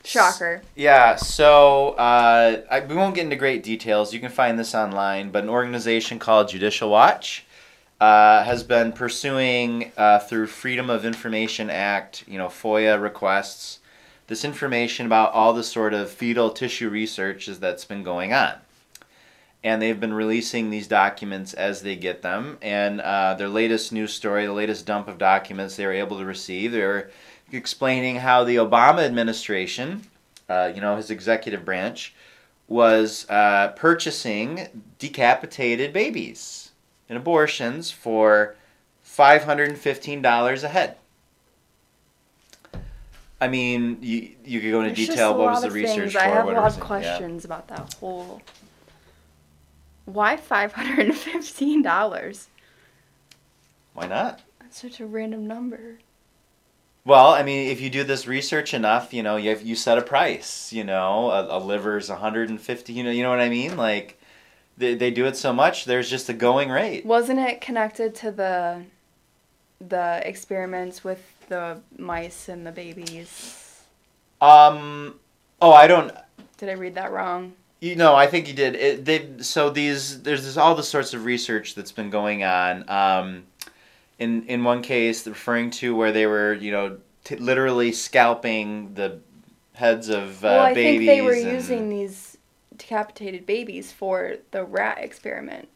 Shocker. 0.03 0.61
Yeah, 0.75 1.15
so 1.15 1.91
uh, 1.91 2.61
I, 2.69 2.81
we 2.81 2.95
won't 2.95 3.15
get 3.15 3.23
into 3.23 3.35
great 3.35 3.63
details. 3.63 4.13
You 4.13 4.19
can 4.19 4.29
find 4.29 4.59
this 4.59 4.75
online, 4.75 5.31
but 5.31 5.43
an 5.43 5.49
organization 5.49 6.19
called 6.19 6.49
Judicial 6.49 6.91
Watch 6.91 7.45
uh, 7.99 8.43
has 8.43 8.63
been 8.63 8.91
pursuing 8.91 9.91
uh, 9.97 10.19
through 10.19 10.47
Freedom 10.47 10.89
of 10.89 11.05
Information 11.05 11.69
Act, 11.69 12.23
you 12.27 12.37
know, 12.37 12.47
FOIA 12.47 13.01
requests, 13.01 13.79
this 14.27 14.45
information 14.45 15.05
about 15.05 15.33
all 15.33 15.53
the 15.53 15.63
sort 15.63 15.93
of 15.93 16.09
fetal 16.09 16.49
tissue 16.51 16.89
research 16.89 17.47
that's 17.47 17.85
been 17.85 18.03
going 18.03 18.33
on. 18.33 18.53
And 19.63 19.81
they've 19.81 19.99
been 19.99 20.13
releasing 20.13 20.69
these 20.69 20.87
documents 20.87 21.53
as 21.53 21.83
they 21.83 21.95
get 21.95 22.23
them. 22.23 22.57
And 22.61 22.99
uh, 22.99 23.35
their 23.35 23.47
latest 23.47 23.91
news 23.91 24.13
story, 24.13 24.45
the 24.45 24.53
latest 24.53 24.85
dump 24.85 25.07
of 25.07 25.17
documents 25.17 25.75
they 25.75 25.85
were 25.85 25.91
able 25.91 26.17
to 26.17 26.25
receive, 26.25 26.71
they 26.71 26.81
were 26.81 27.11
explaining 27.51 28.17
how 28.17 28.43
the 28.43 28.55
Obama 28.55 29.05
administration, 29.05 30.03
uh, 30.49 30.71
you 30.73 30.81
know, 30.81 30.95
his 30.95 31.11
executive 31.11 31.63
branch, 31.63 32.15
was 32.67 33.29
uh, 33.29 33.73
purchasing 33.75 34.67
decapitated 34.97 35.91
babies 35.93 36.71
and 37.09 37.17
abortions 37.17 37.91
for 37.91 38.55
$515 39.05 40.63
a 40.63 40.67
head. 40.69 40.95
I 43.41 43.47
mean, 43.47 43.97
you, 44.01 44.29
you 44.45 44.61
could 44.61 44.71
go 44.71 44.81
into 44.81 44.95
There's 44.95 45.09
detail 45.09 45.37
what 45.37 45.51
was 45.51 45.63
the 45.63 45.71
research 45.71 46.13
for. 46.13 46.19
I 46.19 46.27
have 46.27 46.47
a 46.47 46.51
lot 46.51 46.67
of 46.67 46.73
it, 46.73 46.79
yeah. 46.79 46.85
questions 46.85 47.43
about 47.43 47.67
that 47.69 47.95
whole. 47.95 48.41
Why 50.05 50.37
five 50.37 50.73
hundred 50.73 51.07
and 51.07 51.15
fifteen 51.15 51.81
dollars? 51.81 52.47
Why 53.93 54.07
not? 54.07 54.41
That's 54.59 54.81
such 54.81 54.99
a 54.99 55.05
random 55.05 55.47
number. 55.47 55.99
Well, 57.03 57.29
I 57.29 57.41
mean, 57.41 57.69
if 57.69 57.81
you 57.81 57.89
do 57.89 58.03
this 58.03 58.27
research 58.27 58.73
enough, 58.73 59.13
you 59.13 59.23
know, 59.23 59.35
you 59.35 59.49
have, 59.49 59.63
you 59.63 59.75
set 59.75 59.97
a 59.97 60.01
price. 60.01 60.71
You 60.71 60.83
know, 60.83 61.31
a, 61.31 61.57
a 61.57 61.59
liver's 61.59 62.09
150. 62.09 62.93
You 62.93 63.03
know, 63.03 63.09
you 63.09 63.23
know 63.23 63.29
what 63.29 63.39
I 63.39 63.49
mean? 63.49 63.75
Like, 63.75 64.19
they, 64.77 64.93
they 64.93 65.09
do 65.09 65.25
it 65.25 65.35
so 65.35 65.51
much. 65.51 65.85
There's 65.85 66.09
just 66.09 66.29
a 66.29 66.33
going 66.33 66.69
rate. 66.69 67.05
Wasn't 67.05 67.39
it 67.39 67.61
connected 67.61 68.15
to 68.15 68.31
the 68.31 68.83
the 69.79 70.21
experiments 70.23 71.03
with 71.03 71.21
the 71.49 71.81
mice 71.97 72.49
and 72.49 72.65
the 72.65 72.71
babies? 72.71 73.81
Um. 74.39 75.19
Oh, 75.59 75.73
I 75.73 75.87
don't. 75.87 76.11
Did 76.57 76.69
I 76.69 76.73
read 76.73 76.95
that 76.95 77.11
wrong? 77.11 77.53
You 77.81 77.95
know, 77.95 78.15
I 78.15 78.27
think 78.27 78.47
you 78.47 78.53
did. 78.53 78.75
It, 78.75 79.05
they 79.05 79.27
so 79.43 79.71
these 79.71 80.21
there's 80.21 80.45
this, 80.45 80.55
all 80.55 80.75
the 80.75 80.83
sorts 80.83 81.15
of 81.15 81.25
research 81.25 81.73
that's 81.73 81.91
been 81.91 82.11
going 82.11 82.43
on. 82.43 82.87
Um, 82.87 83.43
in 84.19 84.43
in 84.45 84.63
one 84.63 84.83
case, 84.83 85.25
referring 85.25 85.71
to 85.71 85.95
where 85.95 86.11
they 86.11 86.27
were, 86.27 86.53
you 86.53 86.71
know, 86.71 86.97
t- 87.23 87.37
literally 87.37 87.91
scalping 87.91 88.93
the 88.93 89.19
heads 89.73 90.09
of 90.09 90.45
uh, 90.45 90.47
well, 90.47 90.59
I 90.61 90.73
babies. 90.75 91.07
think 91.07 91.09
they 91.09 91.21
were 91.21 91.33
and- 91.33 91.51
using 91.51 91.89
these 91.89 92.37
decapitated 92.77 93.47
babies 93.47 93.91
for 93.91 94.35
the 94.51 94.63
rat 94.63 94.99
experiment. 94.99 95.67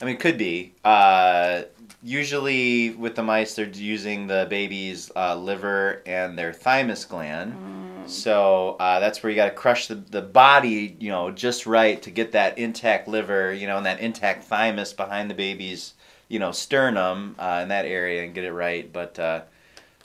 I 0.00 0.04
mean, 0.04 0.14
it 0.14 0.20
could 0.20 0.38
be. 0.38 0.74
Uh, 0.84 1.62
usually 2.02 2.90
with 2.90 3.14
the 3.14 3.22
mice, 3.22 3.54
they're 3.54 3.66
using 3.66 4.26
the 4.26 4.46
baby's 4.48 5.10
uh, 5.14 5.36
liver 5.36 6.02
and 6.06 6.38
their 6.38 6.52
thymus 6.52 7.04
gland. 7.04 7.52
Mm. 7.52 8.08
So 8.08 8.76
uh, 8.80 9.00
that's 9.00 9.22
where 9.22 9.30
you 9.30 9.36
got 9.36 9.46
to 9.46 9.54
crush 9.54 9.86
the, 9.86 9.96
the 9.96 10.22
body, 10.22 10.96
you 10.98 11.10
know, 11.10 11.30
just 11.30 11.66
right 11.66 12.00
to 12.02 12.10
get 12.10 12.32
that 12.32 12.58
intact 12.58 13.08
liver, 13.08 13.52
you 13.52 13.66
know, 13.66 13.76
and 13.76 13.86
that 13.86 14.00
intact 14.00 14.44
thymus 14.44 14.92
behind 14.92 15.30
the 15.30 15.34
baby's, 15.34 15.94
you 16.28 16.38
know, 16.38 16.50
sternum 16.50 17.36
uh, 17.38 17.60
in 17.62 17.68
that 17.68 17.84
area 17.84 18.24
and 18.24 18.34
get 18.34 18.44
it 18.44 18.52
right. 18.52 18.90
But 18.90 19.18
uh, 19.18 19.42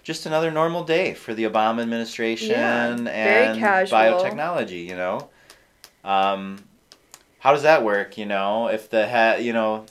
just 0.03 0.25
another 0.25 0.51
normal 0.51 0.83
day 0.83 1.13
for 1.13 1.33
the 1.33 1.45
Obama 1.45 1.81
administration 1.81 2.51
Yeah, 2.51 2.87
and 2.87 3.07
biotechnology, 3.89 4.85
you 4.85 4.95
know. 4.95 5.29
Um, 6.03 6.63
how 7.39 7.51
does 7.51 7.63
that 7.63 7.83
work? 7.83 8.17
You 8.17 8.25
know, 8.25 8.67
if 8.67 8.89
the 8.89 9.07
ha- 9.07 9.35
you 9.35 9.53
know, 9.53 9.85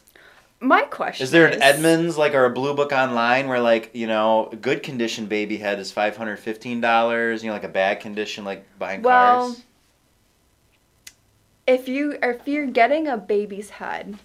My 0.60 0.82
question 0.82 1.24
is 1.24 1.30
there 1.30 1.46
an 1.46 1.62
Edmunds 1.62 2.16
like 2.18 2.34
or 2.34 2.44
a 2.44 2.50
Blue 2.50 2.74
Book 2.74 2.92
online 2.92 3.48
where 3.48 3.60
like 3.60 3.90
you 3.94 4.06
know 4.06 4.48
a 4.52 4.56
good 4.56 4.82
condition 4.82 5.26
baby 5.26 5.58
head 5.58 5.78
is 5.78 5.92
five 5.92 6.16
hundred 6.16 6.38
fifteen 6.38 6.80
dollars? 6.80 7.42
You 7.42 7.48
know, 7.48 7.54
like 7.54 7.64
a 7.64 7.68
bad 7.68 8.00
condition 8.00 8.44
like 8.44 8.66
buying 8.78 9.02
Well, 9.02 9.46
cars. 9.48 9.62
If 11.66 11.88
you 11.88 12.18
if 12.22 12.46
you're 12.46 12.66
getting 12.66 13.08
a 13.08 13.16
baby's 13.16 13.70
head, 13.70 14.18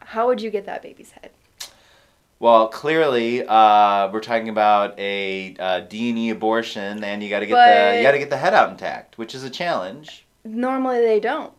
how 0.00 0.26
would 0.28 0.40
you 0.40 0.50
get 0.50 0.64
that 0.66 0.82
baby's 0.82 1.10
head? 1.10 1.30
Well, 2.38 2.68
clearly, 2.68 3.46
uh, 3.46 4.10
we're 4.12 4.20
talking 4.20 4.50
about 4.50 4.98
a 4.98 5.56
uh, 5.58 5.80
D 5.80 6.10
and 6.10 6.18
E 6.18 6.30
abortion, 6.30 7.02
and 7.02 7.22
you 7.22 7.30
got 7.30 7.40
to 7.40 7.46
get 7.46 7.54
the 7.54 7.96
you 7.96 8.02
got 8.02 8.12
to 8.12 8.18
get 8.18 8.28
the 8.30 8.36
head 8.36 8.52
out 8.54 8.70
intact, 8.70 9.16
which 9.18 9.34
is 9.34 9.42
a 9.42 9.50
challenge. 9.50 10.26
Normally 10.44 11.00
they 11.00 11.18
don't. 11.18 11.52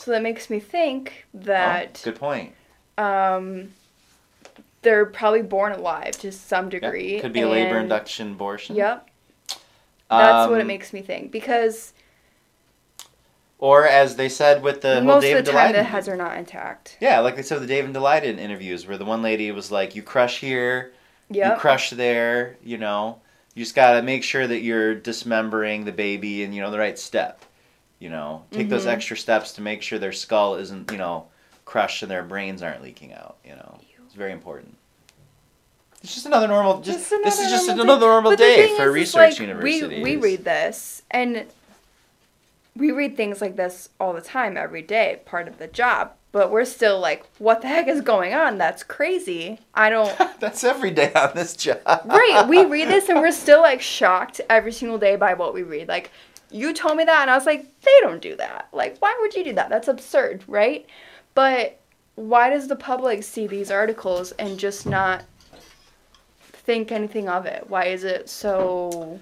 So 0.00 0.12
that 0.12 0.22
makes 0.22 0.48
me 0.48 0.60
think 0.60 1.26
Oh, 1.34 1.40
that 1.44 2.00
good 2.02 2.16
point. 2.16 2.54
um, 2.96 3.72
they're 4.80 5.04
probably 5.04 5.42
born 5.42 5.72
alive 5.72 6.12
to 6.20 6.32
some 6.32 6.70
degree. 6.70 7.20
Could 7.20 7.34
be 7.34 7.42
a 7.42 7.48
labor 7.48 7.78
induction 7.78 8.32
abortion. 8.32 8.76
Yep. 8.76 9.06
That's 10.08 10.48
what 10.50 10.58
it 10.58 10.62
Um, 10.62 10.66
makes 10.68 10.94
me 10.94 11.02
think 11.02 11.30
because 11.30 11.92
Or 13.58 13.86
as 13.86 14.16
they 14.16 14.30
said 14.30 14.62
with 14.62 14.80
the 14.80 15.02
most 15.02 15.20
David 15.20 15.40
of 15.40 15.44
the 15.44 15.52
time 15.52 15.72
the 15.72 15.82
heads 15.82 16.08
are 16.08 16.16
not 16.16 16.38
intact. 16.38 16.96
Yeah, 16.98 17.20
like 17.20 17.36
they 17.36 17.42
said 17.42 17.56
with 17.60 17.68
the 17.68 17.74
David 17.74 17.92
Daleiden 17.92 18.38
interviews, 18.38 18.86
where 18.86 18.96
the 18.96 19.04
one 19.04 19.20
lady 19.20 19.52
was 19.52 19.70
like, 19.70 19.94
"You 19.94 20.02
crush 20.02 20.40
here, 20.40 20.92
you 21.28 21.44
crush 21.58 21.90
there, 21.90 22.56
you 22.64 22.78
know. 22.78 23.20
You 23.54 23.64
just 23.64 23.74
gotta 23.74 24.00
make 24.00 24.24
sure 24.24 24.46
that 24.46 24.60
you're 24.62 24.94
dismembering 24.94 25.84
the 25.84 25.92
baby 25.92 26.42
in 26.42 26.54
you 26.54 26.62
know 26.62 26.70
the 26.70 26.78
right 26.78 26.98
step. 26.98 27.44
You 28.00 28.08
know, 28.10 28.44
take 28.50 28.68
those 28.70 28.86
Mhm. 28.86 28.92
extra 28.94 29.16
steps 29.16 29.52
to 29.52 29.60
make 29.60 29.82
sure 29.82 29.98
their 29.98 30.10
skull 30.12 30.56
isn't 30.56 30.90
you 30.90 30.98
know 30.98 31.26
crushed 31.64 32.02
and 32.02 32.10
their 32.10 32.24
brains 32.24 32.62
aren't 32.62 32.82
leaking 32.82 33.12
out. 33.12 33.36
You 33.44 33.52
know, 33.52 33.78
it's 34.04 34.14
very 34.14 34.32
important. 34.32 34.76
It's 36.02 36.14
just 36.14 36.26
another 36.26 36.48
normal. 36.48 36.80
Just, 36.80 37.10
this 37.10 37.38
is 37.38 37.50
just 37.50 37.68
another 37.68 38.06
normal 38.06 38.34
day 38.34 38.74
for 38.76 38.88
is, 38.88 38.94
research 38.94 39.32
like, 39.32 39.38
universities. 39.38 40.02
We, 40.02 40.16
we 40.16 40.22
read 40.22 40.44
this 40.44 41.02
and 41.10 41.44
we 42.74 42.90
read 42.90 43.16
things 43.16 43.40
like 43.40 43.56
this 43.56 43.90
all 44.00 44.12
the 44.14 44.22
time, 44.22 44.56
every 44.56 44.82
day, 44.82 45.20
part 45.26 45.46
of 45.46 45.58
the 45.58 45.66
job. 45.66 46.12
But 46.32 46.50
we're 46.50 46.64
still 46.64 46.98
like, 47.00 47.26
what 47.38 47.60
the 47.60 47.68
heck 47.68 47.88
is 47.88 48.00
going 48.00 48.32
on? 48.32 48.56
That's 48.56 48.82
crazy. 48.82 49.58
I 49.74 49.90
don't. 49.90 50.16
That's 50.40 50.64
every 50.64 50.90
day 50.92 51.12
on 51.12 51.32
this 51.34 51.54
job. 51.54 51.80
right, 51.86 52.46
we 52.48 52.64
read 52.64 52.88
this 52.88 53.08
and 53.08 53.18
we're 53.18 53.32
still 53.32 53.60
like 53.60 53.82
shocked 53.82 54.40
every 54.48 54.72
single 54.72 54.96
day 54.96 55.16
by 55.16 55.34
what 55.34 55.52
we 55.52 55.62
read. 55.64 55.88
Like, 55.88 56.10
you 56.50 56.72
told 56.72 56.96
me 56.96 57.04
that, 57.04 57.22
and 57.22 57.30
I 57.30 57.36
was 57.36 57.46
like, 57.46 57.64
they 57.82 57.90
don't 58.00 58.20
do 58.20 58.36
that. 58.36 58.68
Like, 58.72 58.98
why 58.98 59.16
would 59.20 59.34
you 59.34 59.44
do 59.44 59.52
that? 59.54 59.68
That's 59.68 59.88
absurd, 59.88 60.42
right? 60.46 60.86
But 61.34 61.78
why 62.16 62.50
does 62.50 62.68
the 62.68 62.76
public 62.76 63.22
see 63.22 63.46
these 63.46 63.70
articles 63.70 64.32
and 64.32 64.58
just 64.58 64.86
not 64.86 65.24
think 66.42 66.92
anything 66.92 67.28
of 67.28 67.46
it? 67.46 67.68
Why 67.68 67.86
is 67.86 68.04
it 68.04 68.28
so. 68.28 69.18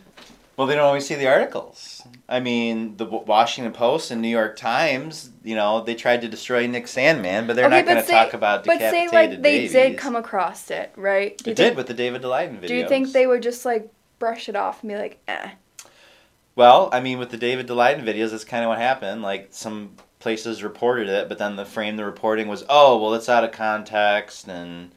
Well, 0.56 0.66
they 0.66 0.74
don't 0.74 0.84
always 0.86 1.06
see 1.06 1.14
the 1.14 1.28
articles. 1.28 2.02
I 2.28 2.40
mean, 2.40 2.96
the 2.96 3.04
Washington 3.06 3.72
Post 3.72 4.10
and 4.10 4.20
New 4.20 4.28
York 4.28 4.56
Times, 4.56 5.30
you 5.44 5.54
know, 5.54 5.82
they 5.84 5.94
tried 5.94 6.20
to 6.22 6.28
destroy 6.28 6.66
Nick 6.66 6.86
Sandmann, 6.86 7.46
but 7.46 7.54
they're 7.54 7.66
Okay, 7.66 7.76
not 7.76 7.86
going 7.86 8.04
to 8.04 8.10
talk 8.10 8.34
about 8.34 8.64
But 8.64 8.80
say, 8.80 9.06
like, 9.08 9.30
they 9.30 9.36
babies. 9.36 9.72
did 9.72 9.96
come 9.96 10.16
across 10.16 10.70
it, 10.72 10.92
right? 10.96 11.38
Do 11.38 11.52
It 11.52 11.56
did 11.56 11.62
think, 11.62 11.76
with 11.76 11.86
the 11.86 11.94
David 11.94 12.22
Daleiden 12.22 12.54
video 12.58 12.68
Do 12.68 12.74
you 12.74 12.88
think 12.88 13.12
they 13.12 13.28
would 13.28 13.40
just, 13.42 13.64
like, 13.64 13.88
brush 14.18 14.48
it 14.48 14.56
off 14.56 14.82
and 14.82 14.90
be 14.90 14.96
like, 14.96 15.20
eh? 15.28 15.50
Well, 16.58 16.88
I 16.90 16.98
mean, 16.98 17.20
with 17.20 17.30
the 17.30 17.36
David 17.36 17.68
Daleiden 17.68 18.02
videos, 18.02 18.32
that's 18.32 18.42
kind 18.42 18.64
of 18.64 18.68
what 18.68 18.78
happened. 18.78 19.22
Like, 19.22 19.50
some 19.52 19.92
places 20.18 20.64
reported 20.64 21.08
it, 21.08 21.28
but 21.28 21.38
then 21.38 21.54
the 21.54 21.64
frame 21.64 21.94
the 21.94 22.04
reporting 22.04 22.48
was, 22.48 22.64
oh, 22.68 22.98
well, 23.00 23.14
it's 23.14 23.28
out 23.28 23.44
of 23.44 23.52
context, 23.52 24.48
and 24.48 24.90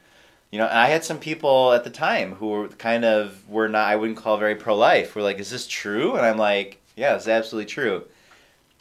you 0.50 0.58
know, 0.58 0.66
and 0.66 0.80
I 0.80 0.88
had 0.88 1.04
some 1.06 1.20
people 1.20 1.72
at 1.74 1.84
the 1.84 1.92
time 1.92 2.34
who 2.34 2.48
were 2.50 2.68
kind 2.70 3.06
of 3.06 3.48
were 3.48 3.70
not, 3.70 3.88
I 3.88 3.96
wouldn't 3.96 4.18
call 4.18 4.38
very 4.38 4.56
pro 4.56 4.76
life. 4.76 5.14
Were 5.16 5.22
like, 5.22 5.38
is 5.38 5.52
this 5.52 5.68
true? 5.68 6.16
And 6.16 6.26
I'm 6.26 6.40
like, 6.40 6.82
yeah, 6.96 7.14
it's 7.16 7.28
absolutely 7.28 7.70
true. 7.72 8.06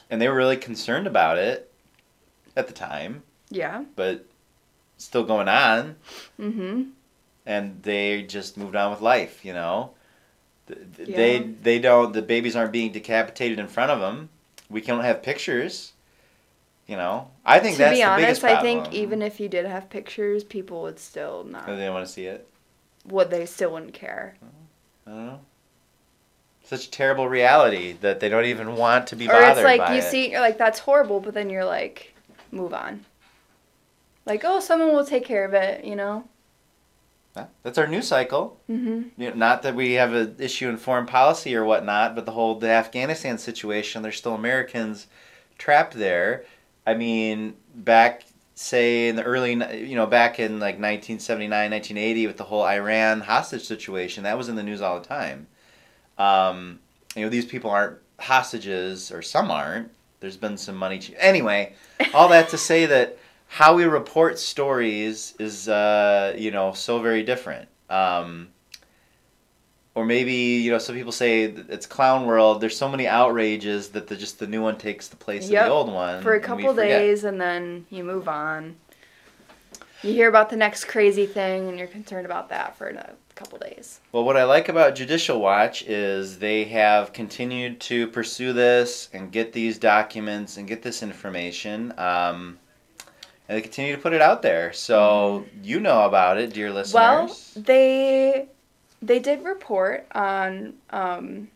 And 0.09 0.19
they 0.19 0.29
were 0.29 0.35
really 0.35 0.57
concerned 0.57 1.07
about 1.07 1.37
it 1.37 1.71
at 2.57 2.67
the 2.67 2.73
time, 2.73 3.25
Yeah. 3.51 3.85
but 3.95 4.25
still 4.97 5.25
going 5.25 5.49
on, 5.49 5.97
Mm 6.41 6.55
hmm. 6.55 6.83
and 7.45 7.83
they 7.83 8.23
just 8.23 8.57
moved 8.57 8.75
on 8.75 8.91
with 8.91 9.03
life. 9.03 9.45
You 9.45 9.53
know, 9.53 9.91
Yeah. 10.99 11.17
they 11.17 11.39
they 11.62 11.79
don't 11.79 12.12
the 12.12 12.23
babies 12.23 12.57
aren't 12.57 12.73
being 12.73 12.93
decapitated 12.93 13.59
in 13.59 13.69
front 13.69 13.91
of 13.91 14.00
them. 14.00 14.29
We 14.69 14.81
can't 14.81 15.03
have 15.03 15.23
pictures. 15.23 15.93
You 16.87 16.97
know, 16.97 17.31
I 17.47 17.61
think 17.61 17.77
to 17.77 17.79
that's 17.83 17.93
be 17.97 18.03
the 18.03 18.09
honest, 18.09 18.43
biggest 18.43 18.45
I 18.45 18.61
think 18.62 18.93
even 18.93 19.23
if 19.23 19.39
you 19.39 19.49
did 19.49 19.65
have 19.65 19.89
pictures, 19.91 20.43
people 20.43 20.83
would 20.83 20.99
still 20.99 21.45
not. 21.45 21.67
they 21.67 21.77
didn't 21.77 21.95
want 21.95 22.05
to 22.07 22.12
see 22.12 22.25
it. 22.27 22.49
Would 23.07 23.31
they 23.31 23.47
still 23.47 23.73
wouldn't 23.73 23.95
care? 23.95 24.35
I 25.07 25.11
don't 25.11 25.27
know. 25.27 25.41
Such 26.65 26.87
a 26.87 26.91
terrible 26.91 27.29
reality 27.29 27.93
that 28.00 28.21
they 28.21 28.29
don't 28.29 28.45
even 28.45 28.77
want 28.77 29.07
to 29.09 29.17
be 29.17 29.27
Or 29.29 29.33
bothered 29.33 29.59
it's 29.59 29.65
like 29.65 29.91
you 29.91 29.97
it. 29.99 30.03
see, 30.11 30.31
you're 30.31 30.41
like, 30.41 30.59
that's 30.59 30.81
horrible, 30.81 31.21
but 31.21 31.33
then 31.35 31.49
you're 31.49 31.65
like, 31.65 32.15
move 32.53 32.75
on. 32.75 33.05
Like, 34.27 34.43
oh, 34.45 34.61
someone 34.61 34.93
will 34.93 35.05
take 35.05 35.25
care 35.25 35.45
of 35.45 35.55
it, 35.55 35.85
you 35.85 35.97
know? 35.97 36.25
That's 37.63 37.79
our 37.79 37.87
news 37.87 38.09
cycle. 38.09 38.61
Mm-hmm. 38.69 39.21
You 39.21 39.31
know, 39.31 39.37
not 39.37 39.63
that 39.63 39.75
we 39.75 39.95
have 39.95 40.13
an 40.13 40.37
issue 40.39 40.69
in 40.69 40.77
foreign 40.77 41.07
policy 41.07 41.55
or 41.55 41.65
whatnot, 41.65 42.15
but 42.15 42.27
the 42.27 42.33
whole 42.33 42.57
the 42.57 42.69
Afghanistan 42.69 43.39
situation, 43.39 44.03
there's 44.03 44.17
still 44.17 44.35
Americans 44.35 45.07
trapped 45.59 45.95
there. 45.95 46.45
I 46.87 46.95
mean, 46.95 47.55
back 47.75 48.25
say 48.55 49.09
in 49.09 49.17
the 49.17 49.23
early, 49.23 49.53
you 49.53 49.97
know, 49.97 50.07
back 50.07 50.39
in 50.39 50.55
like 50.55 50.75
1979, 50.75 51.71
1980 51.71 52.27
with 52.27 52.37
the 52.37 52.45
whole 52.45 52.65
Iran 52.65 53.21
hostage 53.21 53.65
situation, 53.65 54.25
that 54.25 54.37
was 54.37 54.49
in 54.49 54.57
the 54.57 54.63
news 54.63 54.81
all 54.81 55.01
the 55.01 55.07
time. 55.07 55.47
Um, 56.19 56.81
you 57.17 57.23
know, 57.23 57.31
these 57.31 57.47
people 57.47 57.71
aren't 57.71 57.99
hostages, 58.19 59.11
or 59.11 59.23
some 59.23 59.51
aren't. 59.51 59.91
There's 60.21 60.37
been 60.37 60.59
some 60.59 60.77
money. 60.77 60.99
Ch- 60.99 61.13
anyway, 61.19 61.75
all 62.13 62.29
that 62.29 62.51
to 62.51 62.59
say 62.59 62.87
that 62.87 63.19
how 63.52 63.75
we 63.75 63.83
report 63.85 64.38
stories 64.38 65.35
is, 65.40 65.69
uh, 65.69 66.35
you 66.38 66.52
know, 66.52 66.73
so 66.73 67.00
very 67.00 67.25
different. 67.25 67.69
Um, 67.90 68.49
or 69.97 70.04
maybe 70.07 70.33
you 70.33 70.71
know 70.71 70.78
some 70.78 70.95
people 70.95 71.11
say 71.11 71.42
it's 71.42 71.85
clown 71.85 72.25
world 72.25 72.61
there's 72.61 72.76
so 72.76 72.88
many 72.88 73.09
outrages 73.09 73.88
that 73.88 74.07
the 74.07 74.14
just 74.16 74.38
the 74.38 74.47
new 74.47 74.62
one 74.62 74.78
takes 74.78 75.09
the 75.09 75.16
place 75.16 75.50
Yep. 75.50 75.62
of 75.62 75.66
the 75.69 75.73
old 75.75 75.92
one 75.92 76.23
For 76.23 76.35
a 76.35 76.40
couple 76.40 76.69
forget. 76.73 77.00
days 77.00 77.25
and 77.25 77.40
then 77.40 77.87
you 77.90 78.04
move 78.04 78.28
on. 78.28 78.76
You 80.04 80.12
hear 80.12 80.28
about 80.28 80.49
the 80.49 80.57
next 80.57 80.85
crazy 80.85 81.26
thing 81.26 81.69
and 81.69 81.76
you're 81.76 81.88
concerned 81.88 82.25
about 82.25 82.49
that 82.50 82.76
for 82.76 82.87
a 82.88 83.11
couple 83.35 83.59
days. 83.59 83.99
well 84.12 84.23
what 84.25 84.37
i 84.37 84.45
like 84.45 84.69
about 84.69 84.95
judicial 84.95 85.40
watch 85.40 85.83
is 85.83 86.38
they 86.38 86.64
have 86.64 87.12
continued 87.12 87.80
to 87.80 88.07
pursue 88.07 88.52
this 88.52 89.09
and 89.12 89.33
get 89.33 89.52
these 89.52 89.76
documents 89.76 90.57
and 90.57 90.69
get 90.69 90.83
this 90.83 91.02
information 91.02 91.92
um, 91.99 92.57
and 93.50 93.59
they 93.59 93.62
continue 93.62 93.97
to 93.97 94.00
put 94.00 94.12
it 94.12 94.23
out 94.23 94.42
there 94.42 94.73
so 94.73 95.45
you 95.62 95.80
know 95.80 96.04
about 96.04 96.38
it 96.38 96.54
dear 96.54 96.73
listeners 96.73 96.95
Well, 96.95 97.37
they 97.57 98.47
they 99.02 99.19
did 99.19 99.45
report 99.45 100.07
on 100.14 100.75
um, 100.90 101.49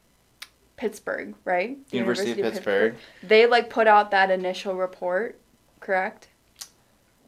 Pittsburgh, 0.76 1.34
right? 1.44 1.78
The 1.90 1.98
university, 1.98 2.32
of 2.32 2.38
pittsburgh 2.38 2.96
They 3.22 3.46
like 3.46 3.70
put 3.70 3.86
out 3.86 4.10
that 4.10 4.30
initial 4.30 4.74
report, 4.74 5.38
correct? 5.80 6.28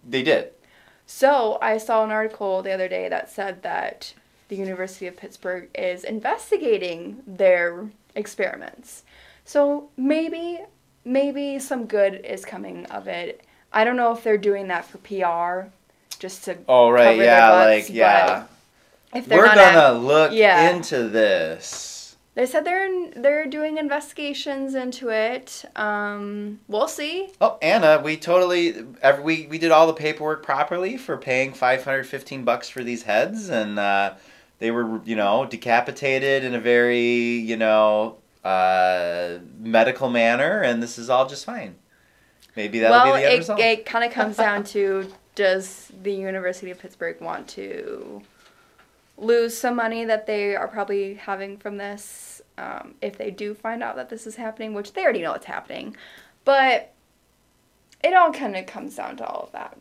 they 0.08 0.22
did 0.22 0.50
So 1.06 1.58
I 1.62 1.78
saw 1.78 2.02
an 2.04 2.10
article 2.10 2.62
the 2.62 2.72
other 2.72 2.88
day 2.88 3.08
that 3.08 3.30
said 3.30 3.62
that 3.62 4.14
the 4.48 4.56
University 4.56 5.06
of 5.06 5.16
Pittsburgh 5.16 5.68
is 5.74 6.04
investigating 6.04 7.22
their 7.26 7.88
experiments. 8.14 9.04
So 9.44 9.90
maybe 9.96 10.60
maybe 11.04 11.60
some 11.60 11.86
good 11.86 12.14
is 12.24 12.44
coming 12.44 12.86
of 12.86 13.06
it. 13.06 13.45
I 13.76 13.84
don't 13.84 13.96
know 13.96 14.12
if 14.12 14.24
they're 14.24 14.38
doing 14.38 14.68
that 14.68 14.86
for 14.86 14.98
PR, 14.98 15.68
just 16.18 16.44
to 16.44 16.56
oh 16.66 16.88
right 16.88 17.18
yeah 17.18 17.50
butts, 17.50 17.88
like 17.88 17.94
yeah 17.94 18.46
if 19.14 19.26
they're 19.26 19.38
we're 19.38 19.46
not 19.46 19.56
gonna 19.56 19.94
act- 19.94 20.04
look 20.04 20.32
yeah. 20.32 20.70
into 20.70 21.08
this 21.08 22.16
They 22.34 22.46
said 22.46 22.64
they're 22.64 22.86
in, 22.86 23.12
they're 23.16 23.46
doing 23.46 23.78
investigations 23.78 24.74
into 24.74 25.10
it. 25.10 25.64
Um, 25.74 26.60
we'll 26.68 26.88
see. 26.88 27.30
Oh, 27.40 27.58
Anna, 27.62 28.00
we 28.02 28.16
totally 28.16 28.84
every, 29.02 29.22
we 29.22 29.46
we 29.46 29.58
did 29.58 29.70
all 29.70 29.86
the 29.86 29.94
paperwork 29.94 30.42
properly 30.42 30.96
for 30.96 31.16
paying 31.16 31.52
515 31.52 32.44
bucks 32.44 32.68
for 32.68 32.82
these 32.82 33.02
heads 33.04 33.48
and 33.50 33.78
uh, 33.78 34.14
they 34.58 34.70
were, 34.70 35.00
you 35.04 35.16
know, 35.16 35.44
decapitated 35.46 36.44
in 36.44 36.54
a 36.54 36.60
very, 36.60 37.36
you 37.50 37.56
know, 37.56 38.16
uh, 38.44 39.38
medical 39.58 40.08
manner 40.08 40.62
and 40.62 40.82
this 40.82 40.98
is 40.98 41.10
all 41.10 41.26
just 41.26 41.44
fine. 41.44 41.74
Maybe 42.56 42.78
that'll 42.80 42.96
well, 42.96 43.14
be 43.14 43.20
the 43.20 43.26
end 43.26 43.34
it, 43.34 43.38
result. 43.38 43.60
it 43.60 43.86
kind 43.86 44.04
of 44.04 44.12
comes 44.12 44.36
down 44.36 44.64
to 44.64 45.12
does 45.34 45.92
the 46.02 46.12
University 46.12 46.70
of 46.70 46.78
Pittsburgh 46.78 47.20
want 47.20 47.46
to 47.48 48.22
lose 49.18 49.56
some 49.56 49.76
money 49.76 50.04
that 50.06 50.26
they 50.26 50.56
are 50.56 50.68
probably 50.68 51.14
having 51.14 51.56
from 51.58 51.76
this 51.76 52.40
um, 52.58 52.94
if 53.02 53.18
they 53.18 53.30
do 53.30 53.54
find 53.54 53.82
out 53.82 53.96
that 53.96 54.08
this 54.08 54.26
is 54.26 54.36
happening, 54.36 54.72
which 54.74 54.92
they 54.94 55.02
already 55.02 55.20
know 55.22 55.34
it's 55.34 55.44
happening. 55.46 55.94
But 56.44 56.92
it 58.02 58.14
all 58.14 58.32
kind 58.32 58.56
of 58.56 58.66
comes 58.66 58.96
down 58.96 59.16
to 59.18 59.26
all 59.26 59.44
of 59.44 59.52
that. 59.52 59.76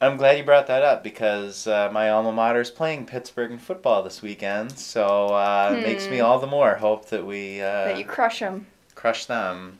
I'm 0.00 0.16
glad 0.16 0.38
you 0.38 0.44
brought 0.44 0.66
that 0.68 0.82
up 0.82 1.04
because 1.04 1.66
uh, 1.66 1.90
my 1.92 2.08
alma 2.10 2.32
mater 2.32 2.60
is 2.60 2.70
playing 2.70 3.04
Pittsburgh 3.06 3.52
in 3.52 3.58
football 3.58 4.02
this 4.02 4.22
weekend, 4.22 4.76
so 4.78 5.26
uh, 5.28 5.74
it 5.76 5.82
makes 5.86 6.08
me 6.08 6.18
Hmm. 6.18 6.24
all 6.24 6.38
the 6.38 6.46
more 6.46 6.74
hope 6.76 7.06
that 7.10 7.24
we 7.26 7.60
uh, 7.60 7.84
that 7.84 7.98
you 7.98 8.04
crush 8.06 8.38
them. 8.40 8.66
crush 8.94 9.26
them. 9.26 9.78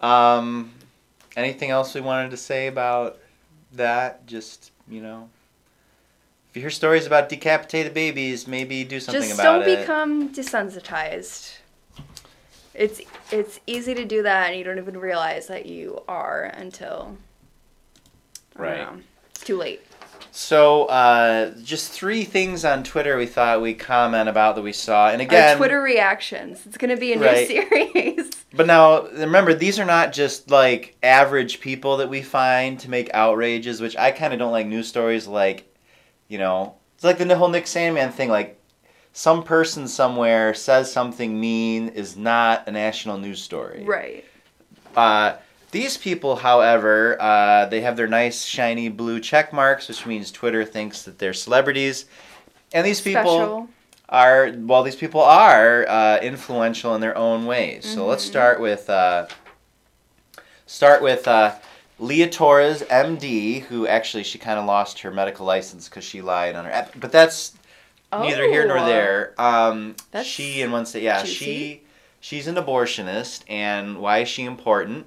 Um, 0.00 0.72
anything 1.36 1.70
else 1.70 1.94
we 1.94 2.00
wanted 2.00 2.30
to 2.30 2.36
say 2.36 2.66
about 2.66 3.18
that? 3.72 4.26
Just 4.26 4.70
you 4.88 5.00
know, 5.00 5.28
if 6.50 6.56
you 6.56 6.60
hear 6.62 6.70
stories 6.70 7.06
about 7.06 7.28
decapitated 7.28 7.94
babies, 7.94 8.46
maybe 8.46 8.84
do 8.84 9.00
something 9.00 9.28
Just 9.28 9.40
about 9.40 9.64
don't 9.64 9.80
become 9.80 10.28
desensitized. 10.30 11.58
It's 12.74 13.00
it's 13.30 13.60
easy 13.66 13.94
to 13.94 14.04
do 14.04 14.22
that, 14.22 14.48
and 14.48 14.58
you 14.58 14.64
don't 14.64 14.78
even 14.78 14.98
realize 14.98 15.46
that 15.46 15.66
you 15.66 16.02
are 16.08 16.44
until 16.44 17.16
Right. 18.56 18.78
know, 18.78 19.00
it's 19.30 19.44
too 19.44 19.56
late. 19.56 19.82
So, 20.36 20.86
uh, 20.86 21.52
just 21.62 21.92
three 21.92 22.24
things 22.24 22.64
on 22.64 22.82
Twitter 22.82 23.16
we 23.16 23.26
thought 23.26 23.62
we'd 23.62 23.78
comment 23.78 24.28
about 24.28 24.56
that 24.56 24.62
we 24.62 24.72
saw, 24.72 25.08
and 25.10 25.20
Our 25.22 25.26
again, 25.28 25.56
Twitter 25.56 25.80
reactions. 25.80 26.66
It's 26.66 26.76
gonna 26.76 26.96
be 26.96 27.12
a 27.12 27.16
new 27.16 27.46
series. 27.46 28.30
But 28.56 28.66
now 28.68 29.06
remember, 29.08 29.54
these 29.54 29.80
are 29.80 29.84
not 29.84 30.12
just 30.12 30.50
like 30.50 30.96
average 31.02 31.60
people 31.60 31.96
that 31.98 32.08
we 32.08 32.20
find 32.22 32.78
to 32.80 32.90
make 32.90 33.10
outrages, 33.12 33.80
which 33.80 33.96
I 33.96 34.10
kind 34.10 34.32
of 34.32 34.38
don't 34.40 34.52
like 34.52 34.66
news 34.66 34.88
stories 34.88 35.26
like, 35.28 35.72
you 36.28 36.38
know, 36.38 36.74
it's 36.94 37.02
like 37.04 37.18
the 37.18 37.36
whole 37.36 37.48
Nick 37.48 37.64
Sandmann 37.64 38.12
thing. 38.12 38.28
Like, 38.28 38.60
some 39.12 39.42
person 39.42 39.88
somewhere 39.88 40.54
says 40.54 40.92
something 40.92 41.40
mean 41.40 41.88
is 41.90 42.16
not 42.16 42.66
a 42.68 42.72
national 42.72 43.18
news 43.18 43.42
story. 43.42 43.84
right. 43.84 44.24
Uh, 44.96 45.36
these 45.74 45.96
people, 45.98 46.36
however, 46.36 47.16
uh, 47.20 47.66
they 47.66 47.80
have 47.82 47.96
their 47.96 48.06
nice 48.06 48.44
shiny 48.44 48.88
blue 48.88 49.18
check 49.20 49.52
marks, 49.52 49.88
which 49.88 50.06
means 50.06 50.30
Twitter 50.30 50.64
thinks 50.64 51.02
that 51.02 51.18
they're 51.18 51.32
celebrities. 51.34 52.06
And 52.72 52.86
these 52.86 53.00
people 53.00 53.22
Special. 53.22 53.68
are 54.08 54.52
well 54.70 54.82
these 54.82 54.96
people 54.96 55.20
are 55.20 55.84
uh, 55.88 56.18
influential 56.22 56.94
in 56.94 57.00
their 57.00 57.16
own 57.16 57.46
ways 57.46 57.82
so 57.94 58.06
let's 58.06 58.24
Mhm. 58.24 58.28
start 58.34 58.60
with 58.60 58.84
uh, 58.90 59.26
start 60.66 61.02
with 61.02 61.26
uh, 61.28 61.54
leah 61.98 62.28
torres 62.28 62.82
md 62.82 63.62
who 63.68 63.86
actually 63.86 64.22
she 64.24 64.38
kind 64.38 64.58
of 64.58 64.64
lost 64.66 65.00
her 65.00 65.10
medical 65.10 65.46
license 65.46 65.88
because 65.88 66.04
she 66.04 66.20
lied 66.20 66.54
on 66.54 66.64
her 66.66 66.70
app 66.70 66.90
but 66.96 67.10
that's 67.12 67.54
neither 68.12 68.44
here 68.48 68.66
nor 68.66 68.78
Oh. 68.78 68.86
there 68.86 69.34
um, 69.38 69.96
That's 70.10 70.28
she 70.28 70.60
in 70.62 70.70
one 70.70 70.86
yeah 70.94 71.22
juicy. 71.22 71.34
she 71.34 71.82
she's 72.20 72.46
an 72.46 72.56
abortionist 72.56 73.42
and 73.48 73.98
why 73.98 74.18
is 74.18 74.28
she 74.28 74.44
important 74.44 75.06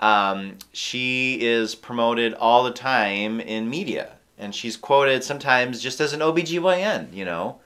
um, 0.00 0.56
she 0.72 1.38
is 1.40 1.74
promoted 1.74 2.34
all 2.34 2.64
the 2.64 2.70
time 2.72 3.40
in 3.40 3.68
media 3.70 4.12
and 4.38 4.54
she's 4.54 4.76
quoted 4.76 5.24
sometimes 5.24 5.80
just 5.80 6.00
as 6.00 6.12
an 6.12 6.20
obgyn 6.20 7.12
you 7.14 7.24
know 7.24 7.58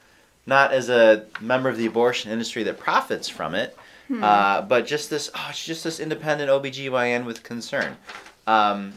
not 0.46 0.72
as 0.72 0.88
a 0.88 1.24
member 1.40 1.68
of 1.68 1.76
the 1.76 1.86
abortion 1.86 2.30
industry 2.32 2.62
that 2.64 2.78
profits 2.78 3.28
from 3.28 3.54
it, 3.54 3.76
Hmm. 4.08 4.24
uh, 4.24 4.62
but 4.62 4.86
just 4.86 5.08
this, 5.08 5.30
oh, 5.36 5.50
she's 5.54 5.66
just 5.66 5.84
this 5.84 6.00
independent 6.00 6.50
OBGYN 6.50 7.24
with 7.24 7.44
concern. 7.44 7.96
Um, 8.44 8.94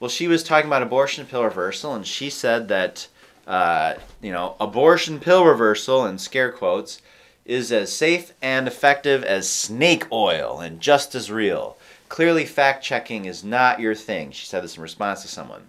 well, 0.00 0.08
she 0.08 0.26
was 0.26 0.42
talking 0.42 0.66
about 0.66 0.82
abortion 0.82 1.24
pill 1.26 1.44
reversal, 1.44 1.94
and 1.94 2.04
she 2.04 2.30
said 2.30 2.66
that, 2.66 3.06
uh, 3.46 3.94
you 4.20 4.32
know, 4.32 4.56
abortion 4.58 5.20
pill 5.20 5.44
reversal, 5.44 6.04
in 6.06 6.18
scare 6.18 6.50
quotes, 6.50 7.00
is 7.44 7.70
as 7.70 7.92
safe 7.92 8.32
and 8.42 8.66
effective 8.66 9.22
as 9.22 9.48
snake 9.48 10.10
oil 10.10 10.58
and 10.58 10.80
just 10.80 11.14
as 11.14 11.30
real. 11.30 11.76
Clearly, 12.10 12.44
fact 12.44 12.84
checking 12.84 13.24
is 13.24 13.44
not 13.44 13.78
your 13.78 13.94
thing. 13.94 14.32
She 14.32 14.44
said 14.44 14.64
this 14.64 14.76
in 14.76 14.82
response 14.82 15.22
to 15.22 15.28
someone. 15.28 15.68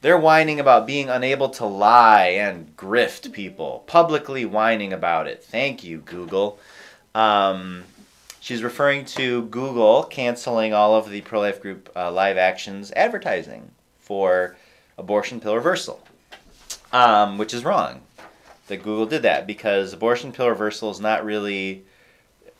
They're 0.00 0.18
whining 0.18 0.58
about 0.58 0.86
being 0.86 1.10
unable 1.10 1.50
to 1.50 1.66
lie 1.66 2.28
and 2.28 2.74
grift 2.74 3.32
people, 3.32 3.84
publicly 3.86 4.46
whining 4.46 4.94
about 4.94 5.26
it. 5.26 5.44
Thank 5.44 5.84
you, 5.84 5.98
Google. 5.98 6.58
Um, 7.14 7.84
she's 8.40 8.62
referring 8.62 9.04
to 9.04 9.42
Google 9.44 10.04
canceling 10.04 10.72
all 10.72 10.94
of 10.96 11.10
the 11.10 11.20
pro 11.20 11.40
life 11.40 11.60
group 11.60 11.90
uh, 11.94 12.10
live 12.10 12.38
actions 12.38 12.90
advertising 12.96 13.70
for 14.00 14.56
abortion 14.96 15.38
pill 15.38 15.54
reversal, 15.54 16.02
um, 16.92 17.36
which 17.36 17.52
is 17.52 17.62
wrong 17.62 18.00
that 18.68 18.82
Google 18.82 19.04
did 19.04 19.20
that 19.22 19.46
because 19.46 19.92
abortion 19.92 20.32
pill 20.32 20.48
reversal 20.48 20.90
is 20.90 20.98
not 20.98 21.26
really. 21.26 21.84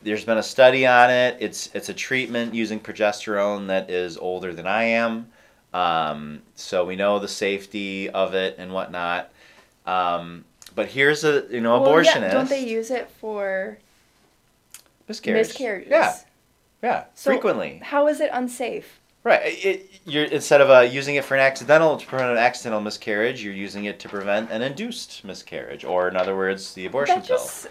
There's 0.05 0.23
been 0.23 0.37
a 0.37 0.43
study 0.43 0.85
on 0.85 1.09
it. 1.09 1.37
It's 1.39 1.69
it's 1.73 1.89
a 1.89 1.93
treatment 1.93 2.53
using 2.53 2.79
progesterone 2.79 3.67
that 3.67 3.89
is 3.89 4.17
older 4.17 4.53
than 4.53 4.67
I 4.67 4.83
am. 4.83 5.27
Um, 5.73 6.43
so 6.55 6.85
we 6.85 6.95
know 6.95 7.17
the 7.19 7.27
safety 7.27 8.09
of 8.11 8.35
it 8.35 8.55
and 8.59 8.71
whatnot. 8.71 9.31
Um, 9.87 10.45
but 10.75 10.87
here's 10.89 11.23
a 11.23 11.45
you 11.49 11.59
know 11.59 11.81
Well, 11.81 11.91
abortionist. 11.91 12.21
yeah, 12.21 12.31
don't 12.33 12.49
they 12.49 12.63
use 12.65 12.91
it 12.91 13.09
for 13.19 13.79
miscarriage? 15.09 15.47
miscarriages? 15.47 15.89
Yeah, 15.91 16.15
yeah, 16.83 17.03
So- 17.15 17.31
frequently. 17.31 17.81
How 17.83 18.07
is 18.07 18.21
it 18.21 18.29
unsafe? 18.31 18.99
Right. 19.23 19.41
It, 19.65 19.89
you're 20.05 20.25
instead 20.25 20.61
of 20.61 20.69
uh, 20.69 20.81
using 20.81 21.15
it 21.15 21.25
for 21.25 21.33
an 21.33 21.41
accidental 21.41 21.97
to 21.97 22.05
prevent 22.05 22.29
an 22.29 22.37
accidental 22.37 22.79
miscarriage, 22.79 23.43
you're 23.43 23.55
using 23.55 23.85
it 23.85 23.99
to 24.01 24.07
prevent 24.07 24.51
an 24.51 24.61
induced 24.61 25.23
miscarriage, 25.25 25.83
or 25.83 26.07
in 26.07 26.15
other 26.15 26.35
words, 26.35 26.75
the 26.75 26.85
abortion 26.85 27.15
that 27.15 27.25
pill. 27.27 27.37
just 27.37 27.67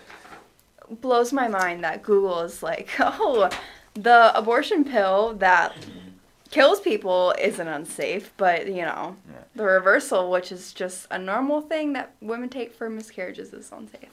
blows 0.91 1.33
my 1.33 1.49
mind 1.49 1.85
that 1.85 2.03
Google 2.03 2.41
is 2.41 2.63
like, 2.63 2.91
oh, 2.99 3.51
the 3.95 4.37
abortion 4.37 4.85
pill 4.85 5.35
that 5.35 5.75
kills 6.51 6.81
people 6.81 7.35
isn't 7.41 7.67
unsafe, 7.67 8.33
but 8.37 8.67
you 8.67 8.83
know, 8.83 9.17
Yeah. 9.29 9.39
the 9.57 9.65
reversal, 9.65 10.31
which 10.31 10.53
is 10.53 10.73
just 10.73 11.07
a 11.11 11.19
normal 11.19 11.61
thing 11.61 11.93
that 11.95 12.15
women 12.21 12.49
take 12.49 12.75
for 12.75 12.89
miscarriages, 12.91 13.53
is 13.53 13.71
unsafe. 13.73 14.09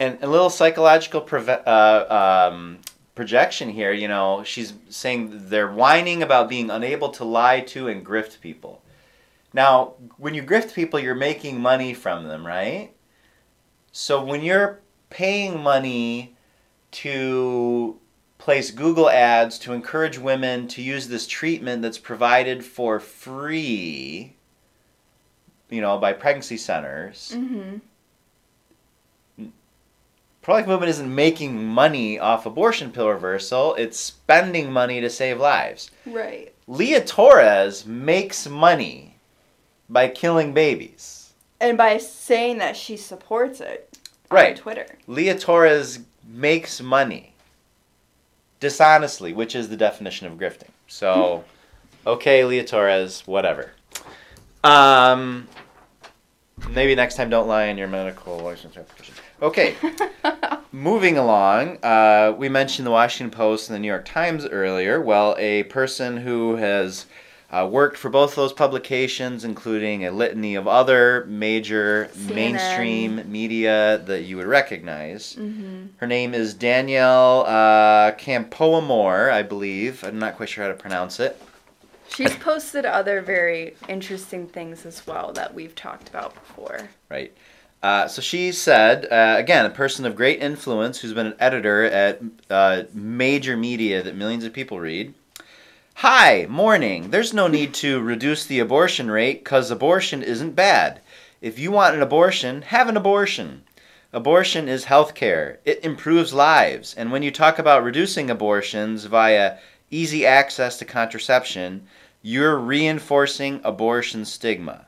And 0.00 0.18
a 0.22 0.26
little 0.26 0.50
psychological 0.50 1.20
preve- 1.20 1.62
uh, 1.66 2.48
um, 2.52 2.78
projection 3.14 3.68
here. 3.70 3.92
You 3.92 4.08
know, 4.08 4.42
she's 4.44 4.72
saying 4.88 5.48
they're 5.48 5.70
whining 5.70 6.22
about 6.22 6.48
being 6.48 6.68
unable 6.70 7.10
to 7.10 7.24
lie 7.24 7.60
to 7.60 7.86
and 7.88 8.04
grift 8.04 8.40
people. 8.40 8.82
Now, 9.52 9.92
when 10.18 10.34
you 10.34 10.42
grift 10.42 10.74
people, 10.74 10.98
you're 10.98 11.14
making 11.14 11.60
money 11.60 11.94
from 11.94 12.26
them, 12.26 12.44
right? 12.44 12.90
So 13.92 14.20
when 14.24 14.42
you're 14.42 14.80
paying 15.10 15.62
money 15.62 16.36
to 16.92 17.98
place 18.38 18.70
Google 18.70 19.08
ads 19.08 19.58
to 19.60 19.72
encourage 19.72 20.18
women 20.18 20.68
to 20.68 20.82
use 20.82 21.08
this 21.08 21.26
treatment 21.26 21.82
that's 21.82 21.98
provided 21.98 22.64
for 22.64 23.00
free, 23.00 24.36
you 25.70 25.80
know, 25.80 25.98
by 25.98 26.12
pregnancy 26.12 26.56
centers. 26.56 27.32
Mm-hmm. 27.34 27.78
Pro-life 30.42 30.66
movement 30.66 30.90
isn't 30.90 31.14
making 31.14 31.64
money 31.64 32.18
off 32.18 32.44
abortion 32.44 32.92
pill 32.92 33.08
reversal. 33.08 33.74
It's 33.76 33.98
spending 33.98 34.70
money 34.70 35.00
to 35.00 35.08
save 35.08 35.40
lives. 35.40 35.90
Right. 36.04 36.52
Leah 36.66 37.02
Torres 37.02 37.86
makes 37.86 38.46
money 38.46 39.16
by 39.88 40.08
killing 40.08 40.52
babies. 40.52 41.32
And 41.60 41.78
by 41.78 41.96
saying 41.96 42.58
that 42.58 42.76
she 42.76 42.98
supports 42.98 43.60
it 43.60 43.96
Right. 44.34 44.56
Twitter. 44.56 44.86
Leah 45.06 45.38
Torres 45.38 46.00
makes 46.26 46.80
money 46.80 47.32
dishonestly, 48.60 49.32
which 49.32 49.54
is 49.54 49.68
the 49.68 49.76
definition 49.76 50.26
of 50.26 50.38
grifting. 50.38 50.70
So, 50.86 51.44
okay, 52.06 52.44
Leah 52.44 52.64
Torres, 52.64 53.22
whatever. 53.26 53.72
Um, 54.62 55.46
maybe 56.70 56.94
next 56.94 57.16
time 57.16 57.28
don't 57.30 57.46
lie 57.46 57.64
in 57.64 57.76
your 57.76 57.88
medical 57.88 58.38
license 58.38 58.76
application. 58.76 59.14
Okay. 59.42 59.76
Moving 60.72 61.18
along, 61.18 61.78
uh, 61.84 62.34
we 62.36 62.48
mentioned 62.48 62.86
the 62.86 62.90
Washington 62.90 63.36
Post 63.36 63.68
and 63.68 63.76
the 63.76 63.78
New 63.78 63.88
York 63.88 64.04
Times 64.04 64.46
earlier. 64.46 65.00
Well, 65.00 65.36
a 65.38 65.64
person 65.64 66.16
who 66.16 66.56
has 66.56 67.06
uh, 67.54 67.64
worked 67.64 67.96
for 67.96 68.10
both 68.10 68.30
of 68.30 68.36
those 68.36 68.52
publications, 68.52 69.44
including 69.44 70.04
a 70.04 70.10
litany 70.10 70.56
of 70.56 70.66
other 70.66 71.24
major 71.28 72.10
CNN. 72.12 72.34
mainstream 72.34 73.30
media 73.30 74.02
that 74.06 74.22
you 74.22 74.36
would 74.36 74.46
recognize. 74.46 75.36
mm-hmm. 75.36 75.86
Her 75.98 76.06
name 76.08 76.34
is 76.34 76.52
Danielle 76.54 77.44
uh, 77.46 78.12
Campoamor, 78.12 79.30
I 79.30 79.42
believe. 79.42 80.02
I'm 80.02 80.18
not 80.18 80.36
quite 80.36 80.48
sure 80.48 80.64
how 80.64 80.70
to 80.70 80.76
pronounce 80.76 81.20
it. 81.20 81.40
She's 82.08 82.34
posted 82.40 82.84
other 82.84 83.20
very 83.20 83.76
interesting 83.88 84.48
things 84.48 84.84
as 84.84 85.06
well 85.06 85.32
that 85.34 85.54
we've 85.54 85.76
talked 85.76 86.08
about 86.08 86.34
before. 86.34 86.88
Right. 87.08 87.32
Uh, 87.84 88.08
so 88.08 88.20
she 88.20 88.50
said, 88.50 89.06
uh, 89.12 89.36
again, 89.38 89.64
a 89.64 89.70
person 89.70 90.06
of 90.06 90.16
great 90.16 90.40
influence 90.40 90.98
who's 90.98 91.12
been 91.12 91.26
an 91.26 91.36
editor 91.38 91.84
at 91.84 92.20
uh, 92.50 92.82
major 92.92 93.56
media 93.56 94.02
that 94.02 94.16
millions 94.16 94.42
of 94.42 94.52
people 94.52 94.80
read. 94.80 95.14
Hi, 95.98 96.46
morning. 96.48 97.10
There's 97.10 97.32
no 97.32 97.46
need 97.46 97.72
to 97.74 98.00
reduce 98.00 98.44
the 98.44 98.58
abortion 98.58 99.10
rate 99.10 99.44
because 99.44 99.70
abortion 99.70 100.22
isn't 100.22 100.52
bad. 100.56 101.00
If 101.40 101.58
you 101.58 101.70
want 101.70 101.94
an 101.94 102.02
abortion, 102.02 102.62
have 102.62 102.88
an 102.88 102.96
abortion. 102.96 103.62
Abortion 104.12 104.68
is 104.68 104.84
health 104.84 105.14
care, 105.14 105.58
it 105.64 105.84
improves 105.84 106.32
lives. 106.32 106.94
And 106.94 107.10
when 107.10 107.22
you 107.22 107.30
talk 107.32 107.58
about 107.58 107.82
reducing 107.82 108.30
abortions 108.30 109.04
via 109.06 109.58
easy 109.90 110.24
access 110.24 110.78
to 110.78 110.84
contraception, 110.84 111.86
you're 112.22 112.56
reinforcing 112.58 113.60
abortion 113.64 114.24
stigma. 114.24 114.86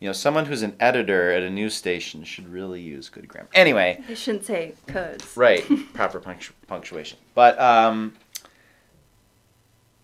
You 0.00 0.08
know, 0.08 0.12
someone 0.12 0.46
who's 0.46 0.62
an 0.62 0.76
editor 0.78 1.32
at 1.32 1.42
a 1.42 1.50
news 1.50 1.74
station 1.74 2.24
should 2.24 2.48
really 2.48 2.80
use 2.80 3.08
good 3.08 3.26
grammar. 3.26 3.48
Anyway, 3.52 4.02
I 4.08 4.14
shouldn't 4.14 4.44
say 4.44 4.74
cause. 4.86 5.36
right, 5.36 5.64
proper 5.92 6.20
punctu- 6.20 6.52
punctuation. 6.66 7.18
But 7.34 7.58
um, 7.60 8.14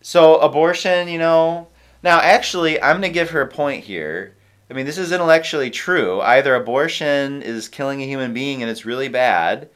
so 0.04 0.36
abortion, 0.36 1.08
you 1.08 1.18
know. 1.18 1.66
Now, 2.02 2.20
actually, 2.20 2.80
I'm 2.80 3.00
going 3.00 3.10
to 3.10 3.14
give 3.14 3.30
her 3.30 3.40
a 3.40 3.48
point 3.48 3.84
here. 3.84 4.36
I 4.70 4.74
mean, 4.74 4.84
this 4.84 4.98
is 4.98 5.12
intellectually 5.12 5.70
true. 5.70 6.20
Either 6.20 6.54
abortion 6.54 7.40
is 7.40 7.68
killing 7.68 8.02
a 8.02 8.06
human 8.06 8.34
being 8.34 8.60
and 8.60 8.70
it's 8.70 8.84
really 8.84 9.08
bad, 9.08 9.70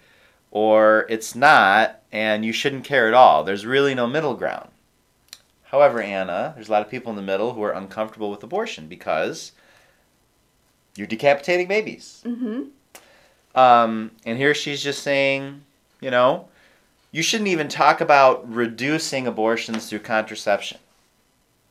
or 0.51 1.07
it's 1.09 1.35
not 1.35 2.03
and 2.13 2.45
you 2.45 2.53
shouldn't 2.53 2.85
care 2.85 3.09
at 3.09 3.15
all. 3.15 3.43
There's 3.43 3.65
really 3.65 3.95
no 3.95 4.07
middle 4.07 4.35
ground. 4.35 4.69
However, 5.65 6.01
Anna, 6.01 6.53
there's 6.55 6.69
a 6.69 6.73
lot 6.73 6.83
of 6.83 6.91
people 6.91 7.11
in 7.11 7.17
the 7.17 7.23
middle 7.23 7.55
who 7.55 7.63
are 7.63 7.73
uncomfortable 7.73 8.31
with 8.31 8.43
abortion 8.43 8.87
because 8.87 9.53
you're 10.95 11.07
decapitating 11.07 11.69
babies. 11.69 12.23
Mm-hmm. 12.27 12.65
Um, 13.59 14.11
and 14.27 14.37
here 14.37 14.55
she's 14.55 14.83
just 14.83 15.03
saying, 15.03 15.63
you 16.03 16.11
know, 16.11 16.49
you 17.11 17.23
shouldn't 17.23 17.49
even 17.49 17.69
talk 17.69 18.01
about 18.01 18.51
reducing 18.53 19.27
abortions 19.27 19.89
through 19.89 20.01
contraception 20.01 20.79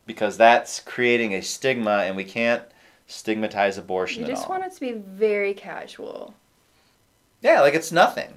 because 0.06 0.38
that's 0.38 0.80
creating 0.80 1.34
a 1.34 1.41
stigma 1.41 2.04
and 2.06 2.15
we 2.15 2.23
can't 2.23 2.63
stigmatize 3.08 3.78
abortion 3.78 4.21
You 4.23 4.26
at 4.26 4.32
just 4.32 4.43
all. 4.45 4.50
want 4.52 4.65
it 4.65 4.73
to 4.73 4.80
be 4.80 4.93
very 4.93 5.54
casual. 5.54 6.34
Yeah, 7.41 7.62
like 7.62 7.73
it's 7.73 7.91
nothing. 7.91 8.30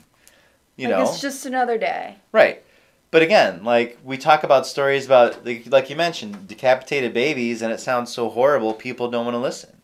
You 0.77 0.89
like 0.89 0.99
know, 0.99 1.03
it's 1.05 1.21
just 1.21 1.47
another 1.47 1.79
day. 1.79 2.17
right? 2.33 2.63
But 3.11 3.23
again, 3.23 3.65
like 3.65 3.99
we 4.05 4.17
talk 4.19 4.45
about 4.45 4.67
stories 4.67 5.07
about, 5.07 5.45
like, 5.45 5.65
like 5.69 5.91
you 5.91 5.97
mentioned, 5.97 6.47
decapitated 6.47 7.13
babies, 7.13 7.61
and 7.63 7.73
it 7.73 7.81
sounds 7.81 8.13
so 8.13 8.29
horrible. 8.29 8.73
People 8.75 9.11
don't 9.11 9.25
want 9.25 9.35
to 9.35 9.39
listen. 9.41 9.81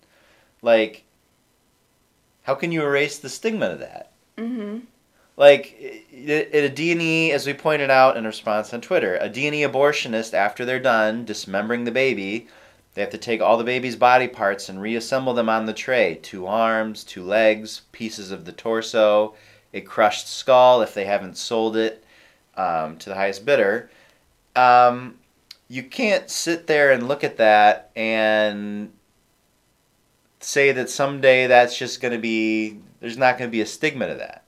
Like, 0.62 1.02
how 2.44 2.54
can 2.54 2.70
you 2.72 2.82
erase 2.82 3.18
the 3.18 3.28
stigma 3.28 3.66
of 3.66 3.78
that? 3.80 4.12
Mm-hmm. 4.38 4.78
Like 5.36 5.76
i- 6.12 6.48
a 6.52 6.68
D&E, 6.68 7.30
as 7.32 7.46
we 7.46 7.52
pointed 7.52 7.90
out 7.90 8.16
in 8.16 8.24
response 8.24 8.72
on 8.72 8.80
Twitter, 8.80 9.16
a 9.16 9.28
D&E 9.28 9.62
abortionist, 9.62 10.32
after 10.32 10.64
they're 10.64 10.80
done 10.80 11.24
dismembering 11.24 11.84
the 11.84 11.90
baby, 11.90 12.48
they 12.94 13.02
have 13.02 13.10
to 13.10 13.18
take 13.18 13.42
all 13.42 13.58
the 13.58 13.64
baby's 13.64 13.96
body 13.96 14.28
parts 14.28 14.70
and 14.70 14.80
reassemble 14.80 15.34
them 15.34 15.50
on 15.50 15.66
the 15.66 15.74
tray. 15.74 16.14
Two 16.22 16.46
arms, 16.46 17.04
two 17.04 17.22
legs, 17.22 17.82
pieces 17.92 18.30
of 18.30 18.46
the 18.46 18.52
torso, 18.52 19.34
a 19.74 19.82
crushed 19.82 20.26
skull 20.28 20.80
if 20.80 20.94
they 20.94 21.04
haven't 21.04 21.36
sold 21.36 21.76
it 21.76 22.02
um, 22.56 22.96
to 22.96 23.10
the 23.10 23.14
highest 23.14 23.44
bidder. 23.44 23.90
Um, 24.54 25.18
you 25.68 25.82
can't 25.82 26.30
sit 26.30 26.66
there 26.66 26.92
and 26.92 27.06
look 27.06 27.22
at 27.22 27.36
that 27.36 27.90
and 27.94 28.90
say 30.40 30.72
that 30.72 30.88
someday 30.88 31.46
that's 31.46 31.76
just 31.76 32.00
going 32.00 32.12
to 32.12 32.18
be, 32.18 32.78
there's 33.00 33.18
not 33.18 33.36
going 33.36 33.50
to 33.50 33.52
be 33.52 33.60
a 33.60 33.66
stigma 33.66 34.06
to 34.06 34.14
that 34.14 34.45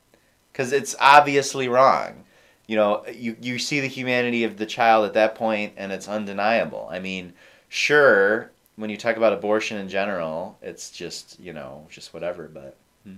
because 0.58 0.72
it's 0.72 0.96
obviously 0.98 1.68
wrong. 1.68 2.24
You 2.66 2.76
know, 2.76 3.04
you, 3.06 3.36
you 3.40 3.60
see 3.60 3.78
the 3.78 3.86
humanity 3.86 4.42
of 4.42 4.56
the 4.56 4.66
child 4.66 5.06
at 5.06 5.14
that 5.14 5.36
point, 5.36 5.74
and 5.76 5.92
it's 5.92 6.08
undeniable. 6.08 6.88
I 6.90 6.98
mean, 6.98 7.32
sure, 7.68 8.50
when 8.74 8.90
you 8.90 8.96
talk 8.96 9.16
about 9.16 9.32
abortion 9.32 9.78
in 9.78 9.88
general, 9.88 10.58
it's 10.60 10.90
just 10.90 11.38
you 11.38 11.52
know 11.52 11.86
just 11.88 12.12
whatever, 12.12 12.50
but 12.52 12.76
hmm. 13.04 13.14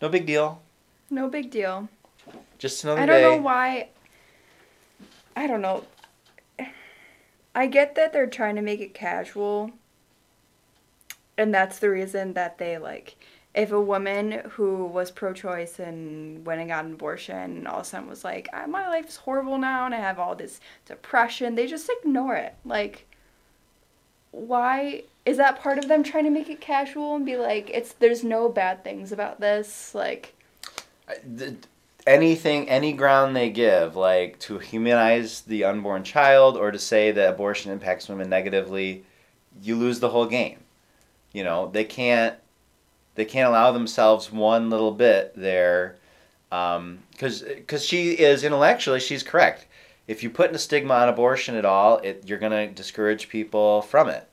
no 0.00 0.08
big 0.08 0.24
deal. 0.24 0.62
No 1.10 1.28
big 1.28 1.50
deal. 1.50 1.88
Just 2.58 2.82
another 2.82 3.00
day. 3.00 3.02
I 3.02 3.06
don't 3.06 3.16
day. 3.16 3.36
know 3.36 3.42
why. 3.42 3.88
I 5.36 5.46
don't 5.46 5.60
know. 5.60 5.84
I 7.54 7.66
get 7.66 7.94
that 7.96 8.12
they're 8.12 8.26
trying 8.26 8.56
to 8.56 8.62
make 8.62 8.80
it 8.80 8.94
casual. 8.94 9.70
And 11.36 11.54
that's 11.54 11.78
the 11.78 11.90
reason 11.90 12.34
that 12.34 12.58
they 12.58 12.78
like 12.78 13.16
if 13.54 13.72
a 13.72 13.80
woman 13.80 14.42
who 14.50 14.84
was 14.86 15.10
pro-choice 15.10 15.78
and 15.78 16.46
went 16.46 16.60
and 16.60 16.70
got 16.70 16.84
an 16.84 16.92
abortion 16.92 17.36
and 17.36 17.68
all 17.68 17.80
of 17.80 17.82
a 17.82 17.88
sudden 17.88 18.08
was 18.08 18.24
like, 18.24 18.48
"Ah, 18.52 18.66
my 18.66 18.88
life 18.88 19.08
is 19.08 19.16
horrible 19.16 19.58
now 19.58 19.86
and 19.86 19.94
I 19.94 19.98
have 19.98 20.18
all 20.18 20.34
this 20.34 20.60
depression, 20.86 21.54
they 21.54 21.66
just 21.66 21.90
ignore 22.00 22.36
it. 22.36 22.54
Like, 22.64 23.06
why 24.30 25.02
is 25.26 25.36
that 25.36 25.60
part 25.60 25.78
of 25.78 25.88
them 25.88 26.02
trying 26.02 26.24
to 26.24 26.30
make 26.30 26.48
it 26.48 26.60
casual 26.60 27.16
and 27.16 27.26
be 27.26 27.36
like, 27.36 27.70
it's 27.70 27.92
there's 27.94 28.24
no 28.24 28.48
bad 28.48 28.84
things 28.84 29.12
about 29.12 29.40
this? 29.40 29.94
Like, 29.94 30.34
th- 31.36 31.54
anything, 32.06 32.68
any 32.68 32.92
ground 32.92 33.34
they 33.34 33.50
give, 33.50 33.96
like 33.96 34.38
to 34.40 34.58
humanize 34.58 35.42
the 35.42 35.64
unborn 35.64 36.04
child 36.04 36.56
or 36.56 36.70
to 36.70 36.78
say 36.78 37.12
that 37.12 37.30
abortion 37.30 37.72
impacts 37.72 38.08
women 38.08 38.28
negatively, 38.28 39.04
you 39.62 39.76
lose 39.76 40.00
the 40.00 40.10
whole 40.10 40.26
game. 40.26 40.58
You 41.32 41.44
know, 41.44 41.70
they 41.72 41.84
can't, 41.84 42.36
they 43.14 43.24
can't 43.24 43.48
allow 43.48 43.72
themselves 43.72 44.32
one 44.32 44.70
little 44.70 44.92
bit 44.92 45.32
there, 45.36 45.96
because 46.48 47.42
because 47.42 47.84
she 47.84 48.12
is 48.12 48.44
intellectually 48.44 49.00
she's 49.00 49.22
correct. 49.22 49.66
if 50.10 50.24
you 50.24 50.28
put 50.30 50.52
a 50.52 50.58
stigma 50.58 50.94
on 50.94 51.08
abortion 51.08 51.54
at 51.54 51.64
all, 51.64 51.98
it 51.98 52.24
you're 52.26 52.38
gonna 52.38 52.66
discourage 52.66 53.28
people 53.28 53.82
from 53.82 54.08
it. 54.08 54.26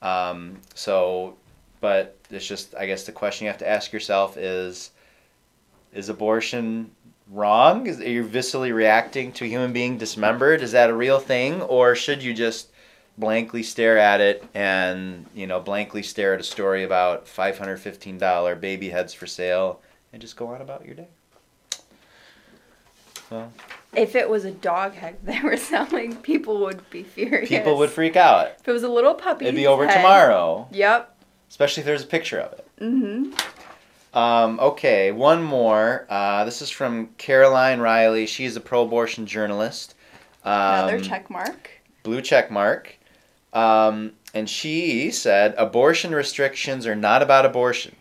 Um, 0.00 0.58
so, 0.72 1.34
but 1.80 2.16
it's 2.30 2.46
just 2.46 2.76
I 2.76 2.86
guess 2.86 3.02
the 3.02 3.12
question 3.12 3.44
you 3.44 3.50
have 3.50 3.58
to 3.58 3.68
ask 3.68 3.92
yourself 3.92 4.36
is, 4.36 4.92
is 5.92 6.08
abortion 6.08 6.92
wrong? 7.28 7.88
Is, 7.88 7.98
are 8.00 8.08
you 8.08 8.24
viscerally 8.24 8.72
reacting 8.72 9.32
to 9.32 9.44
a 9.44 9.48
human 9.48 9.72
being 9.72 9.98
dismembered? 9.98 10.62
Is 10.62 10.70
that 10.72 10.90
a 10.90 10.94
real 10.94 11.18
thing, 11.18 11.60
or 11.62 11.96
should 11.96 12.22
you 12.22 12.32
just 12.32 12.68
blankly 13.18 13.62
stare 13.62 13.96
at 13.98 14.20
it 14.20 14.44
and 14.54 15.26
you 15.34 15.46
know 15.46 15.58
blankly 15.60 16.02
stare 16.02 16.34
at 16.34 16.40
a 16.40 16.44
story 16.44 16.84
about 16.84 17.26
five 17.26 17.58
hundred 17.58 17.78
fifteen 17.78 18.18
dollar 18.18 18.54
baby 18.54 18.90
heads 18.90 19.14
for 19.14 19.26
sale 19.26 19.80
and 20.12 20.20
just 20.20 20.36
go 20.36 20.48
on 20.48 20.60
about 20.60 20.84
your 20.84 20.94
day? 20.94 21.08
Well, 23.30 23.52
If 23.94 24.14
it 24.14 24.28
was 24.28 24.44
a 24.44 24.52
dog 24.52 24.92
head 24.94 25.16
they 25.24 25.40
were 25.40 25.56
selling, 25.56 26.16
people 26.16 26.58
would 26.60 26.88
be 26.90 27.02
furious. 27.02 27.48
people 27.48 27.76
would 27.78 27.90
freak 27.90 28.16
out. 28.16 28.48
If 28.60 28.68
it 28.68 28.72
was 28.72 28.82
a 28.84 28.88
little 28.88 29.14
puppy, 29.14 29.46
It'd 29.46 29.56
be 29.56 29.66
over 29.66 29.86
tomorrow, 29.86 30.68
Yep. 30.70 31.14
especially 31.50 31.80
if 31.80 31.86
there's 31.86 32.04
a 32.04 32.06
picture 32.06 32.38
of 32.38 32.52
it. 32.52 32.66
Mm-hmm. 32.80 33.32
Um, 34.16 34.60
okay, 34.60 35.12
one 35.12 35.42
more. 35.42 36.06
Uh, 36.08 36.44
this 36.44 36.62
is 36.62 36.70
from 36.70 37.08
Caroline 37.18 37.80
Reilly. 37.80 38.26
She's 38.26 38.56
a 38.56 38.60
pro-abortion 38.60 39.26
journalist. 39.26 39.94
Um, 40.44 40.52
Another 40.88 41.00
check 41.00 41.28
mark. 41.28 41.70
blue 42.02 42.22
check 42.22 42.50
mark. 42.50 42.94
Um, 43.52 44.12
and 44.34 44.50
she 44.50 45.10
said 45.10 45.54
abortion 45.56 46.14
restrictions 46.14 46.86
are 46.86 46.94
not 46.94 47.22
about 47.22 47.46
abortion. 47.46 47.96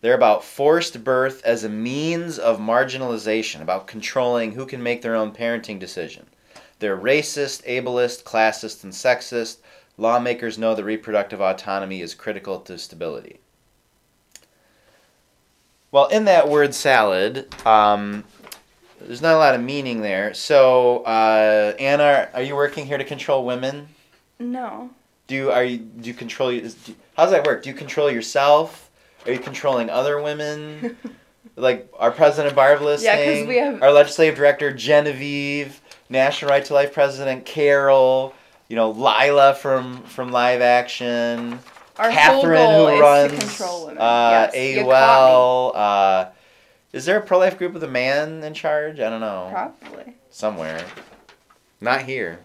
They're 0.00 0.14
about 0.14 0.44
forced 0.44 1.02
birth 1.02 1.42
as 1.44 1.64
a 1.64 1.68
means 1.68 2.38
of 2.38 2.58
marginalization, 2.58 3.62
about 3.62 3.86
controlling 3.86 4.52
who 4.52 4.66
can 4.66 4.82
make 4.82 5.02
their 5.02 5.14
own 5.14 5.32
parenting 5.32 5.78
decision. 5.78 6.26
They're 6.78 6.96
racist, 6.96 7.64
ableist, 7.66 8.24
classist, 8.24 8.84
and 8.84 8.92
sexist. 8.92 9.58
Lawmakers 9.96 10.58
know 10.58 10.74
that 10.74 10.84
reproductive 10.84 11.40
autonomy 11.40 12.00
is 12.00 12.14
critical 12.14 12.60
to 12.60 12.78
stability. 12.78 13.40
Well, 15.90 16.08
in 16.08 16.24
that 16.24 16.48
word 16.48 16.74
salad, 16.74 17.54
um, 17.64 18.24
there's 19.00 19.22
not 19.22 19.36
a 19.36 19.38
lot 19.38 19.54
of 19.54 19.60
meaning 19.62 20.02
there. 20.02 20.34
So, 20.34 21.04
uh, 21.04 21.74
Anna, 21.78 22.28
are 22.34 22.42
you 22.42 22.56
working 22.56 22.84
here 22.84 22.98
to 22.98 23.04
control 23.04 23.46
women? 23.46 23.88
No. 24.38 24.90
Do 25.26 25.34
you, 25.34 25.50
are 25.50 25.64
you 25.64 25.78
do 25.78 26.08
you 26.08 26.14
control? 26.14 26.50
is- 26.50 26.74
do- 26.74 26.94
How 27.16 27.24
does 27.24 27.32
that 27.32 27.46
work? 27.46 27.62
Do 27.62 27.70
you 27.70 27.74
control 27.74 28.10
yourself? 28.10 28.90
Are 29.26 29.32
you 29.32 29.38
controlling 29.38 29.88
other 29.88 30.20
women? 30.20 30.96
like 31.56 31.88
our 31.98 32.10
president 32.10 32.54
Barbara 32.54 32.98
Yeah, 32.98 33.16
'cause 33.16 33.26
listening, 33.26 33.48
we 33.48 33.56
have- 33.58 33.82
our 33.82 33.92
legislative 33.92 34.36
director 34.36 34.72
Genevieve, 34.72 35.80
National 36.10 36.50
Right 36.50 36.64
to 36.66 36.74
Life 36.74 36.92
president 36.92 37.46
Carol, 37.46 38.34
you 38.68 38.76
know 38.76 38.90
Lila 38.90 39.54
from 39.54 40.02
from 40.02 40.30
Live 40.32 40.60
Action, 40.60 41.58
Our 41.96 42.10
Catherine 42.10 42.58
whole 42.58 42.86
goal 42.86 42.88
who 42.88 42.94
is 42.96 43.00
runs 43.00 43.32
to 43.32 43.38
control 43.46 43.86
women. 43.86 44.02
uh, 44.02 44.50
yes, 44.52 44.78
AUL. 44.84 45.72
Uh, 45.74 46.26
is 46.92 47.04
there 47.06 47.16
a 47.18 47.22
pro 47.22 47.38
life 47.38 47.56
group 47.56 47.72
with 47.72 47.82
a 47.84 47.88
man 47.88 48.42
in 48.44 48.52
charge? 48.52 49.00
I 49.00 49.08
don't 49.08 49.20
know. 49.20 49.48
Probably. 49.50 50.14
somewhere. 50.30 50.84
Not 51.80 52.02
here. 52.02 52.40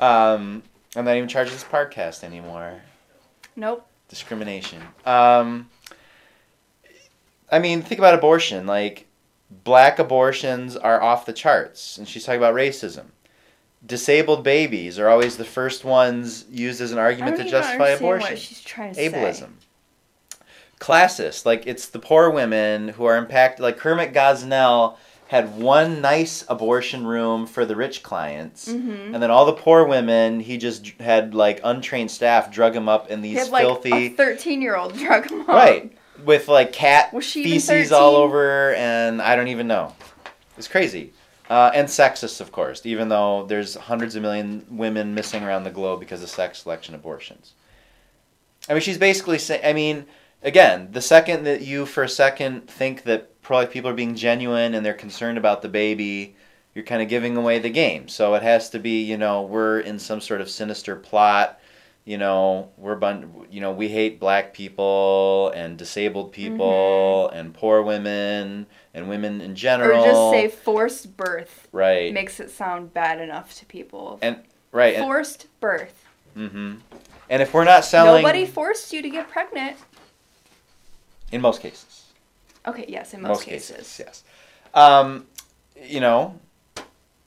Um, 0.00 0.62
I'm 0.96 1.04
not 1.04 1.16
even 1.16 1.28
charged 1.28 1.52
this 1.52 1.64
podcast 1.64 2.24
anymore. 2.24 2.82
Nope. 3.56 3.86
Discrimination. 4.08 4.82
Um, 5.04 5.68
I 7.50 7.58
mean, 7.58 7.82
think 7.82 7.98
about 7.98 8.14
abortion. 8.14 8.66
Like, 8.66 9.06
black 9.50 9.98
abortions 9.98 10.76
are 10.76 11.02
off 11.02 11.26
the 11.26 11.32
charts, 11.32 11.98
and 11.98 12.08
she's 12.08 12.24
talking 12.24 12.40
about 12.40 12.54
racism. 12.54 13.06
Disabled 13.86 14.42
babies 14.42 14.98
are 14.98 15.08
always 15.08 15.36
the 15.36 15.44
first 15.44 15.84
ones 15.84 16.46
used 16.50 16.80
as 16.80 16.90
an 16.90 16.98
argument 16.98 17.36
to 17.36 17.44
justify 17.44 17.88
abortion 17.90 18.30
what 18.30 18.38
she's 18.38 18.62
trying 18.62 18.90
to 18.90 18.94
say. 18.94 19.10
ableism. 19.10 19.50
Classist, 20.80 21.46
like 21.46 21.66
it's 21.66 21.88
the 21.88 21.98
poor 21.98 22.30
women 22.30 22.88
who 22.88 23.04
are 23.04 23.16
impacted. 23.16 23.62
Like 23.62 23.76
Kermit 23.76 24.12
Gosnell 24.12 24.96
had 25.28 25.56
one 25.56 26.00
nice 26.00 26.44
abortion 26.48 27.06
room 27.06 27.46
for 27.46 27.64
the 27.64 27.74
rich 27.74 28.02
clients, 28.02 28.68
Mm-hmm. 28.68 29.14
and 29.14 29.22
then 29.22 29.30
all 29.30 29.46
the 29.46 29.52
poor 29.54 29.84
women, 29.84 30.40
he 30.40 30.58
just 30.58 30.86
had 31.00 31.34
like 31.34 31.60
untrained 31.64 32.10
staff 32.10 32.50
drug 32.52 32.76
him 32.76 32.88
up 32.88 33.08
in 33.10 33.22
He 33.22 33.34
these 33.34 33.48
had 33.48 33.58
filthy, 33.60 34.10
13 34.10 34.60
year 34.62 34.76
old 34.76 34.96
drug 34.96 35.30
him 35.30 35.40
up. 35.42 35.48
right, 35.48 35.92
with 36.24 36.48
like 36.48 36.72
cat 36.72 37.10
feces 37.22 37.90
all 37.90 38.16
over, 38.16 38.74
and 38.74 39.20
I 39.22 39.34
don't 39.36 39.48
even 39.48 39.66
know. 39.66 39.94
It's 40.58 40.68
crazy. 40.68 41.12
Uh, 41.50 41.70
and 41.74 41.88
sexist, 41.88 42.40
of 42.40 42.52
course, 42.52 42.86
even 42.86 43.08
though 43.10 43.44
there's 43.46 43.74
hundreds 43.74 44.16
of 44.16 44.22
million 44.22 44.64
women 44.70 45.14
missing 45.14 45.42
around 45.42 45.64
the 45.64 45.70
globe 45.70 46.00
because 46.00 46.22
of 46.22 46.30
sex 46.30 46.62
selection 46.62 46.94
abortions. 46.94 47.52
I 48.68 48.72
mean, 48.72 48.80
she's 48.80 48.96
basically 48.96 49.38
saying, 49.38 49.60
I 49.62 49.74
mean, 49.74 50.06
again, 50.42 50.88
the 50.92 51.02
second 51.02 51.44
that 51.44 51.60
you 51.60 51.84
for 51.84 52.02
a 52.02 52.08
second 52.08 52.66
think 52.66 53.02
that 53.02 53.30
pro 53.44 53.58
life 53.58 53.70
people 53.70 53.88
are 53.88 53.94
being 53.94 54.16
genuine 54.16 54.74
and 54.74 54.84
they're 54.84 54.92
concerned 54.94 55.38
about 55.38 55.62
the 55.62 55.68
baby, 55.68 56.34
you're 56.74 56.84
kind 56.84 57.00
of 57.02 57.08
giving 57.08 57.36
away 57.36 57.60
the 57.60 57.70
game. 57.70 58.08
So 58.08 58.34
it 58.34 58.42
has 58.42 58.70
to 58.70 58.80
be, 58.80 59.02
you 59.04 59.16
know, 59.16 59.42
we're 59.42 59.78
in 59.78 60.00
some 60.00 60.20
sort 60.20 60.40
of 60.40 60.50
sinister 60.50 60.96
plot. 60.96 61.60
You 62.06 62.18
know, 62.18 62.70
we're 62.76 62.96
bun- 62.96 63.46
you 63.50 63.60
know, 63.62 63.72
we 63.72 63.88
hate 63.88 64.18
black 64.20 64.52
people 64.52 65.50
and 65.54 65.78
disabled 65.78 66.32
people 66.32 67.30
and 67.30 67.54
poor 67.54 67.80
women 67.82 68.66
and 68.92 69.08
women 69.08 69.40
in 69.40 69.54
general. 69.54 70.02
Or 70.02 70.06
just 70.06 70.30
say 70.32 70.48
forced 70.48 71.16
birth 71.16 71.68
right, 71.72 72.12
makes 72.12 72.40
it 72.40 72.50
sound 72.50 72.92
bad 72.92 73.20
enough 73.20 73.54
to 73.60 73.64
people. 73.66 74.18
And- 74.20 74.40
right, 74.72 74.96
and, 74.96 75.04
Forced 75.04 75.46
birth. 75.60 76.04
hmm 76.34 76.74
and 77.30 77.40
if 77.40 77.54
we're 77.54 77.64
not 77.64 77.86
selling, 77.86 78.20
Nobody 78.22 78.44
forced 78.44 78.92
you 78.92 79.00
to 79.00 79.08
get 79.08 79.30
pregnant. 79.30 79.78
in 81.32 81.40
most 81.40 81.62
cases, 81.62 82.03
Okay, 82.66 82.86
yes, 82.88 83.14
in 83.14 83.22
most, 83.22 83.44
cases. 83.44 84.00
yes. 84.02 84.24
Um, 84.72 85.26
you 85.82 86.00
know, 86.00 86.38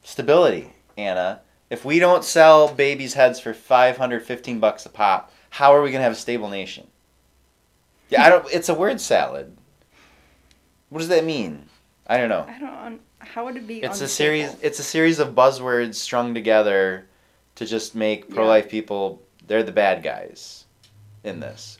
stability, 0.04 0.74
Anna. 0.98 1.42
If 1.70 1.84
we 1.84 2.00
don't 2.00 2.24
sell 2.24 2.74
babies' 2.74 3.14
heads 3.14 3.40
for 3.40 3.54
515 3.54 4.60
bucks 4.60 4.86
a 4.86 4.90
pop, 4.90 5.32
how 5.50 5.76
are 5.76 5.82
we 5.82 5.92
going 5.92 6.00
to 6.00 6.04
have 6.04 6.14
a 6.14 6.16
stable 6.16 6.50
nation? 6.50 6.88
Yeah, 8.10 8.24
I 8.26 8.30
don't 8.30 8.48
it's 8.52 8.70
a 8.70 8.74
word 8.74 9.02
salad. 9.02 9.56
What 10.90 11.00
does 11.00 11.10
that 11.10 11.26
mean? 11.26 11.68
I 12.08 12.18
don't 12.18 12.30
know. 12.30 12.46
I 12.48 12.60
don't. 12.60 13.02
How 13.20 13.46
would 13.46 13.58
it 13.58 13.68
be? 13.68 13.84
It's 13.84 14.00
a 14.02 14.08
series 14.08 14.56
it's 14.62 14.80
a 14.80 14.84
series 14.84 15.20
of 15.20 15.36
buzzwords 15.36 15.96
strung 15.96 16.34
together 16.34 17.08
to 17.56 17.66
just 17.66 17.96
make 17.96 18.30
pro-life 18.30 18.70
people 18.70 19.22
they're 19.48 19.64
the 19.64 19.72
bad 19.72 20.04
guys 20.04 20.66
in 21.24 21.40
this. 21.40 21.78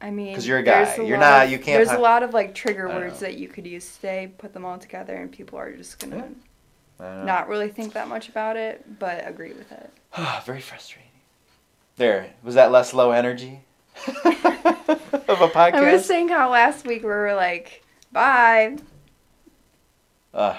I 0.00 0.10
mean, 0.10 0.34
'Cause 0.34 0.46
you're 0.46 0.58
a 0.58 0.62
guy. 0.62 0.94
You're 0.96 1.18
lot 1.18 1.30
not- 1.30 1.44
of- 1.46 1.50
you 1.50 1.58
can't 1.58 1.76
There's 1.78 1.88
pop- 1.88 1.98
a 1.98 2.02
lot 2.02 2.22
of 2.22 2.32
like 2.34 2.54
trigger 2.54 2.88
words 2.88 3.18
that 3.20 3.34
you 3.34 3.48
could 3.48 3.66
use 3.66 3.96
today. 3.96 4.30
Put 4.38 4.52
them 4.52 4.64
all 4.64 4.78
together, 4.78 5.14
and 5.16 5.30
people 5.32 5.58
are 5.58 5.72
just 5.72 5.98
gonna 5.98 6.28
don't 7.00 7.48
really 7.48 7.68
think 7.68 7.92
that 7.94 8.08
much 8.08 8.28
about 8.28 8.56
it, 8.56 8.98
but 8.98 9.26
agree 9.26 9.52
with 9.52 9.70
it. 9.72 9.90
Very 10.44 10.60
frustrating. 10.60 11.10
There, 11.96 12.30
was 12.44 12.54
that 12.54 12.70
less 12.70 12.94
low 12.94 13.10
energy 13.10 13.60
of 14.06 14.14
a 14.24 15.48
podcast? 15.48 15.74
I 15.74 15.92
was 15.92 16.04
saying 16.04 16.28
how 16.28 16.50
last 16.50 16.86
week 16.86 17.02
we 17.02 17.08
were 17.08 17.34
like, 17.34 17.82
"Bye, 18.12 18.76
Ugh. 20.32 20.56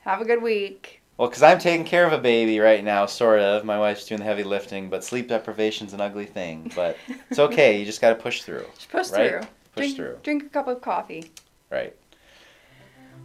have 0.00 0.20
a 0.22 0.24
good 0.24 0.42
week." 0.42 0.99
Well, 1.20 1.28
because 1.28 1.42
I'm 1.42 1.58
taking 1.58 1.84
care 1.84 2.06
of 2.06 2.14
a 2.14 2.18
baby 2.18 2.60
right 2.60 2.82
now, 2.82 3.04
sort 3.04 3.40
of. 3.40 3.62
My 3.62 3.78
wife's 3.78 4.06
doing 4.06 4.20
the 4.20 4.24
heavy 4.24 4.42
lifting, 4.42 4.88
but 4.88 5.04
sleep 5.04 5.28
deprivation's 5.28 5.92
an 5.92 6.00
ugly 6.00 6.24
thing. 6.24 6.72
But 6.74 6.96
it's 7.28 7.38
okay. 7.48 7.78
You 7.78 7.84
just 7.84 8.00
got 8.00 8.08
to 8.08 8.14
push 8.14 8.40
through. 8.40 8.64
Just 8.76 8.88
push 8.88 9.10
Right? 9.10 9.28
through. 9.30 9.40
Push 9.40 9.48
drink, 9.74 9.96
through. 9.96 10.18
Drink 10.22 10.42
a 10.44 10.48
cup 10.48 10.66
of 10.66 10.80
coffee. 10.80 11.30
Right. 11.70 11.94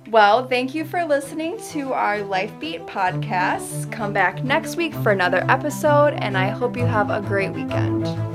Well, 0.10 0.46
thank 0.46 0.76
you 0.76 0.84
for 0.84 1.06
listening 1.06 1.58
to 1.70 1.94
our 1.94 2.22
Life 2.22 2.52
Beat 2.60 2.86
podcast. 2.86 3.90
Come 3.94 4.12
back 4.12 4.44
next 4.44 4.76
week 4.76 4.94
for 4.96 5.14
another 5.14 5.46
episode, 5.50 6.16
and 6.16 6.38
I 6.38 6.50
hope 6.50 6.76
you 6.76 6.86
have 6.86 7.10
a 7.10 7.22
great 7.22 7.54
weekend. 7.54 8.35